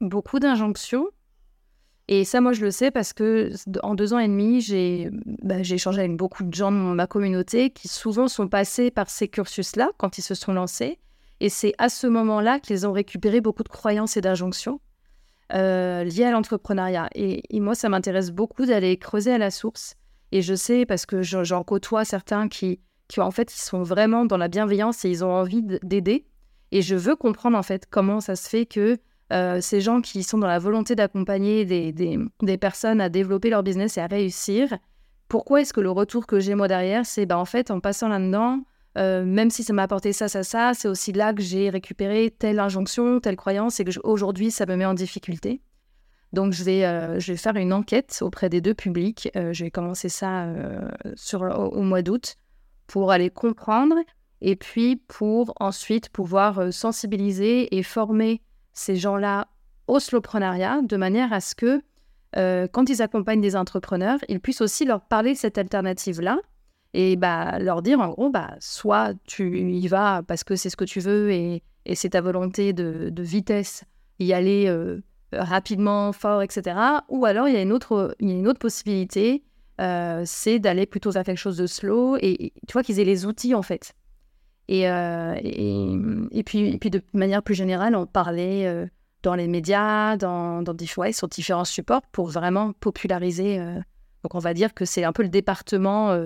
[0.00, 1.08] beaucoup d'injonctions
[2.06, 3.50] et ça, moi, je le sais parce que
[3.82, 5.08] en deux ans et demi, j'ai
[5.42, 9.28] bah, échangé avec beaucoup de gens de ma communauté qui souvent sont passés par ces
[9.28, 10.98] cursus-là quand ils se sont lancés.
[11.40, 14.80] Et c'est à ce moment-là qu'ils ont récupéré beaucoup de croyances et d'injonctions
[15.54, 17.08] euh, liées à l'entrepreneuriat.
[17.14, 19.94] Et, moi, ça m'intéresse beaucoup d'aller creuser à la source.
[20.30, 24.26] Et je sais parce que j'en côtoie certains qui, qui, en fait, ils sont vraiment
[24.26, 26.26] dans la bienveillance et ils ont envie d'aider.
[26.70, 28.98] Et je veux comprendre, en fait, comment ça se fait que
[29.34, 33.98] euh, ces gens qui sont dans la volonté d'accompagner des, personnes à développer leur business
[33.98, 34.76] et à réussir,
[35.28, 38.08] pourquoi est-ce que le retour que j'ai moi derrière, c'est bah, en fait en passant
[38.08, 38.60] là-dedans,
[38.96, 42.32] euh, même si ça m'a apporté ça, ça, ça, c'est aussi là que j'ai récupéré
[42.38, 45.60] telle injonction, telle croyance et que aujourd'hui ça me met en difficulté.
[46.32, 49.28] Donc je vais, euh, je vais faire une enquête auprès des deux publics.
[49.34, 50.46] je vais commencer ça
[51.16, 52.36] sur, au, mois d'août
[52.86, 53.96] pour aller comprendre
[54.40, 58.40] et puis pour ensuite pouvoir sensibiliser et former
[58.74, 59.48] ces gens-là
[59.86, 61.82] au slowprenariat de manière à ce que
[62.36, 66.38] euh, quand ils accompagnent des entrepreneurs, ils puissent aussi leur parler de cette alternative-là
[66.92, 70.76] et bah, leur dire en gros, bah, soit tu y vas parce que c'est ce
[70.76, 71.62] que tu veux et,
[71.94, 73.84] c'est ta volonté de, vitesse,
[74.18, 75.02] y aller euh,
[75.32, 76.76] rapidement, fort, etc.
[77.08, 79.44] Ou alors il y a une autre, une autre possibilité,
[79.82, 83.26] euh, c'est d'aller plutôt vers quelque chose de slow et tu vois qu'ils aient les
[83.26, 83.94] outils en fait
[84.68, 85.92] et, euh, et,
[86.30, 88.86] et, puis, et puis, de manière plus générale, on parlait euh,
[89.22, 93.58] dans les médias, dans, dans ouais, sur différents supports pour vraiment populariser.
[93.58, 93.74] Euh,
[94.22, 96.18] donc, on va dire que c'est un peu le département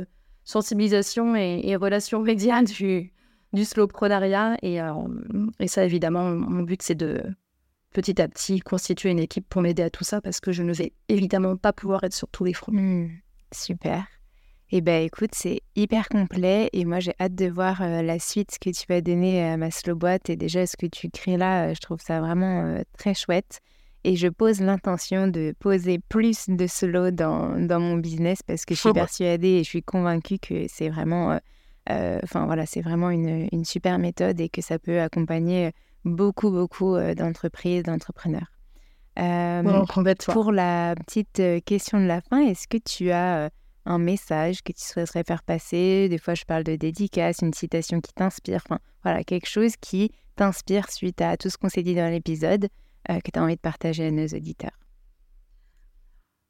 [0.45, 3.13] sensibilisation et, relations médias du,
[3.53, 4.57] du slowprenariat.
[4.63, 4.79] Et,
[5.59, 7.21] et ça, évidemment, mon but, c'est de
[7.93, 10.73] petit à petit constituer une équipe pour m'aider à tout ça parce que je ne
[10.73, 12.73] vais évidemment pas pouvoir être sur tous les fronts.
[12.73, 13.11] Mmh,
[13.53, 14.07] super.
[14.71, 18.59] Eh bien, écoute, c'est hyper complet et moi, j'ai hâte de voir euh, la suite
[18.61, 20.29] que tu vas donner à ma slow boîte.
[20.29, 23.61] Et déjà, ce que tu crées là, euh, je trouve ça vraiment euh, très chouette.
[24.05, 28.75] Et je pose l'intention de poser plus de slow dans, dans mon business parce que
[28.75, 31.39] je suis persuadée et je suis convaincue que c'est vraiment,
[31.89, 35.73] enfin voilà, c'est vraiment une, une, super méthode et que ça peut accompagner
[36.05, 38.53] beaucoup, beaucoup d'entreprises, d'entrepreneurs.
[40.33, 43.51] pour la petite question de la fin, est-ce que tu as
[43.89, 46.09] un message que tu souhaiterais faire passer.
[46.09, 48.61] Des fois, je parle de dédicace, une citation qui t'inspire.
[48.67, 52.69] Enfin, voilà, quelque chose qui t'inspire suite à tout ce qu'on s'est dit dans l'épisode
[53.11, 54.79] euh, que tu as envie de partager à nos auditeurs.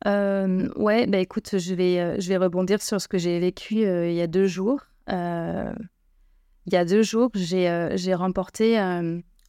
[0.07, 3.83] Euh, ouais, bah écoute, je vais, euh, je vais rebondir sur ce que j'ai vécu
[3.83, 4.81] il y a deux jours.
[5.09, 8.79] il y a deux jours, j'ai remporté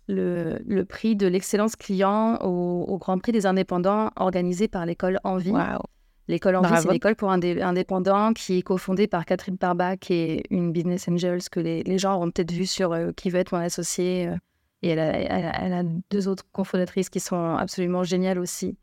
[0.08, 5.20] le, le, prix de l'excellence client au, au, Grand Prix des indépendants organisé par l'école
[5.24, 5.52] Envie.
[5.52, 5.84] Wow.
[6.30, 10.14] L'école en vie, c'est une école pour indépendants qui est cofondée par Catherine Parba, qui
[10.14, 13.40] est une business angel que les, les gens ont peut-être vu sur euh, Qui veut
[13.40, 14.28] être mon associé.
[14.28, 14.36] Euh,
[14.84, 15.82] et elle a, elle, a,
[16.12, 18.78] deux autres cofondatrices qui sont absolument géniales aussi.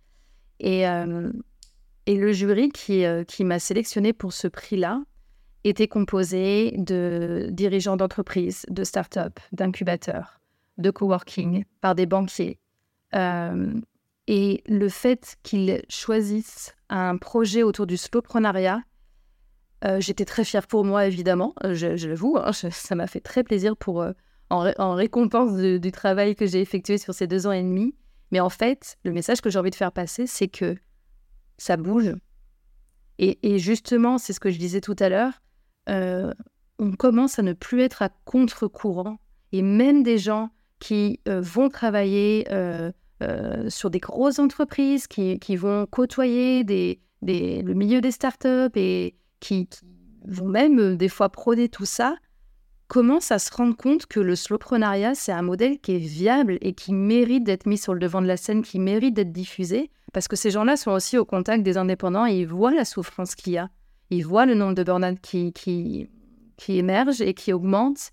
[0.59, 1.31] Et, euh,
[2.07, 5.03] et le jury qui, qui m'a sélectionné pour ce prix-là
[5.63, 10.41] était composé de dirigeants d'entreprises, de start-up, d'incubateurs,
[10.79, 12.59] de coworking par des banquiers.
[13.15, 18.83] Et le fait qu'ils choisissent un projet autour du slowprenariat,
[19.85, 22.37] euh, j'étais très fière pour moi, évidemment, je, je l'avoue.
[22.39, 24.13] hein, ça m'a fait très plaisir pour, euh,
[24.51, 27.95] en, ré- en récompense du travail que j'ai effectué sur ces deux ans et demi.
[28.33, 30.77] Mais en fait, le message que j'ai envie de faire passer, c'est que
[31.59, 32.15] ça bouge.
[33.19, 35.43] Et, et justement, c'est ce que je disais tout à l'heure,
[35.89, 36.33] euh,
[36.79, 39.19] on commence à ne plus être à contre-courant.
[39.53, 40.51] Et même des gens
[40.81, 42.47] qui euh, vont travailler
[43.23, 48.71] euh, sur des grosses entreprises, qui, qui vont côtoyer des, des- le milieu des startups
[48.75, 49.69] et qui,
[50.27, 52.17] vont même euh, des fois prôner tout ça,
[52.89, 56.73] commencent à se rendre compte que le slowprenariat, c'est un modèle qui est viable et
[56.73, 60.29] qui mérite d'être mis sur le devant de la scène, qui mérite d'être diffusé, parce
[60.29, 63.55] que ces gens-là sont aussi au contact des indépendants et ils voient la souffrance qu'il
[63.55, 63.69] y a.
[64.11, 66.09] Ils voient le nombre de burn-out qui, qui,
[66.57, 68.13] qui et qui augmente.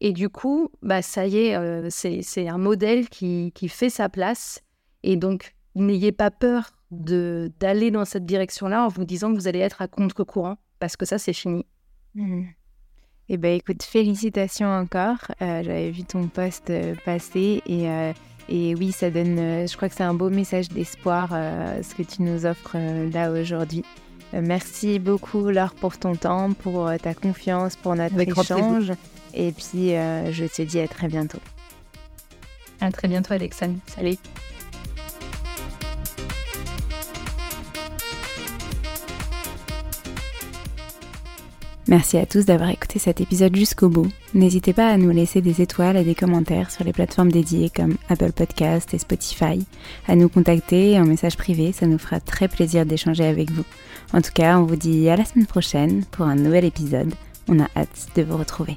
[0.00, 4.08] Et du coup, bah, ça y est, euh, c'est un modèle qui, qui fait sa
[4.08, 4.60] place.
[5.02, 9.58] Et donc, n'ayez pas peur d'aller dans cette direction-là en vous disant que vous allez
[9.58, 11.64] être à contre-courant, parce que ça, c'est fini.
[12.14, 12.46] Mhm.
[13.28, 15.18] Eh ben écoute, félicitations encore.
[15.42, 18.12] Euh, J'avais vu ton post euh, passer et, euh,
[18.48, 22.22] et oui, ça donne, je crois que c'est un beau message d'espoir ce que tu
[22.22, 22.76] nous offres
[23.12, 23.84] là aujourd'hui.
[24.32, 28.92] Merci beaucoup Laure pour ton temps, pour ta confiance, pour notre Avec échange.
[29.36, 31.38] Et puis euh, je te dis à très bientôt.
[32.80, 33.76] À très bientôt, Alexandre.
[33.86, 34.16] Salut.
[41.88, 44.08] Merci à tous d'avoir écouté cet épisode jusqu'au bout.
[44.34, 47.96] N'hésitez pas à nous laisser des étoiles et des commentaires sur les plateformes dédiées comme
[48.08, 49.64] Apple Podcast et Spotify,
[50.08, 53.64] à nous contacter en message privé, ça nous fera très plaisir d'échanger avec vous.
[54.12, 57.14] En tout cas, on vous dit à la semaine prochaine pour un nouvel épisode.
[57.48, 58.76] On a hâte de vous retrouver.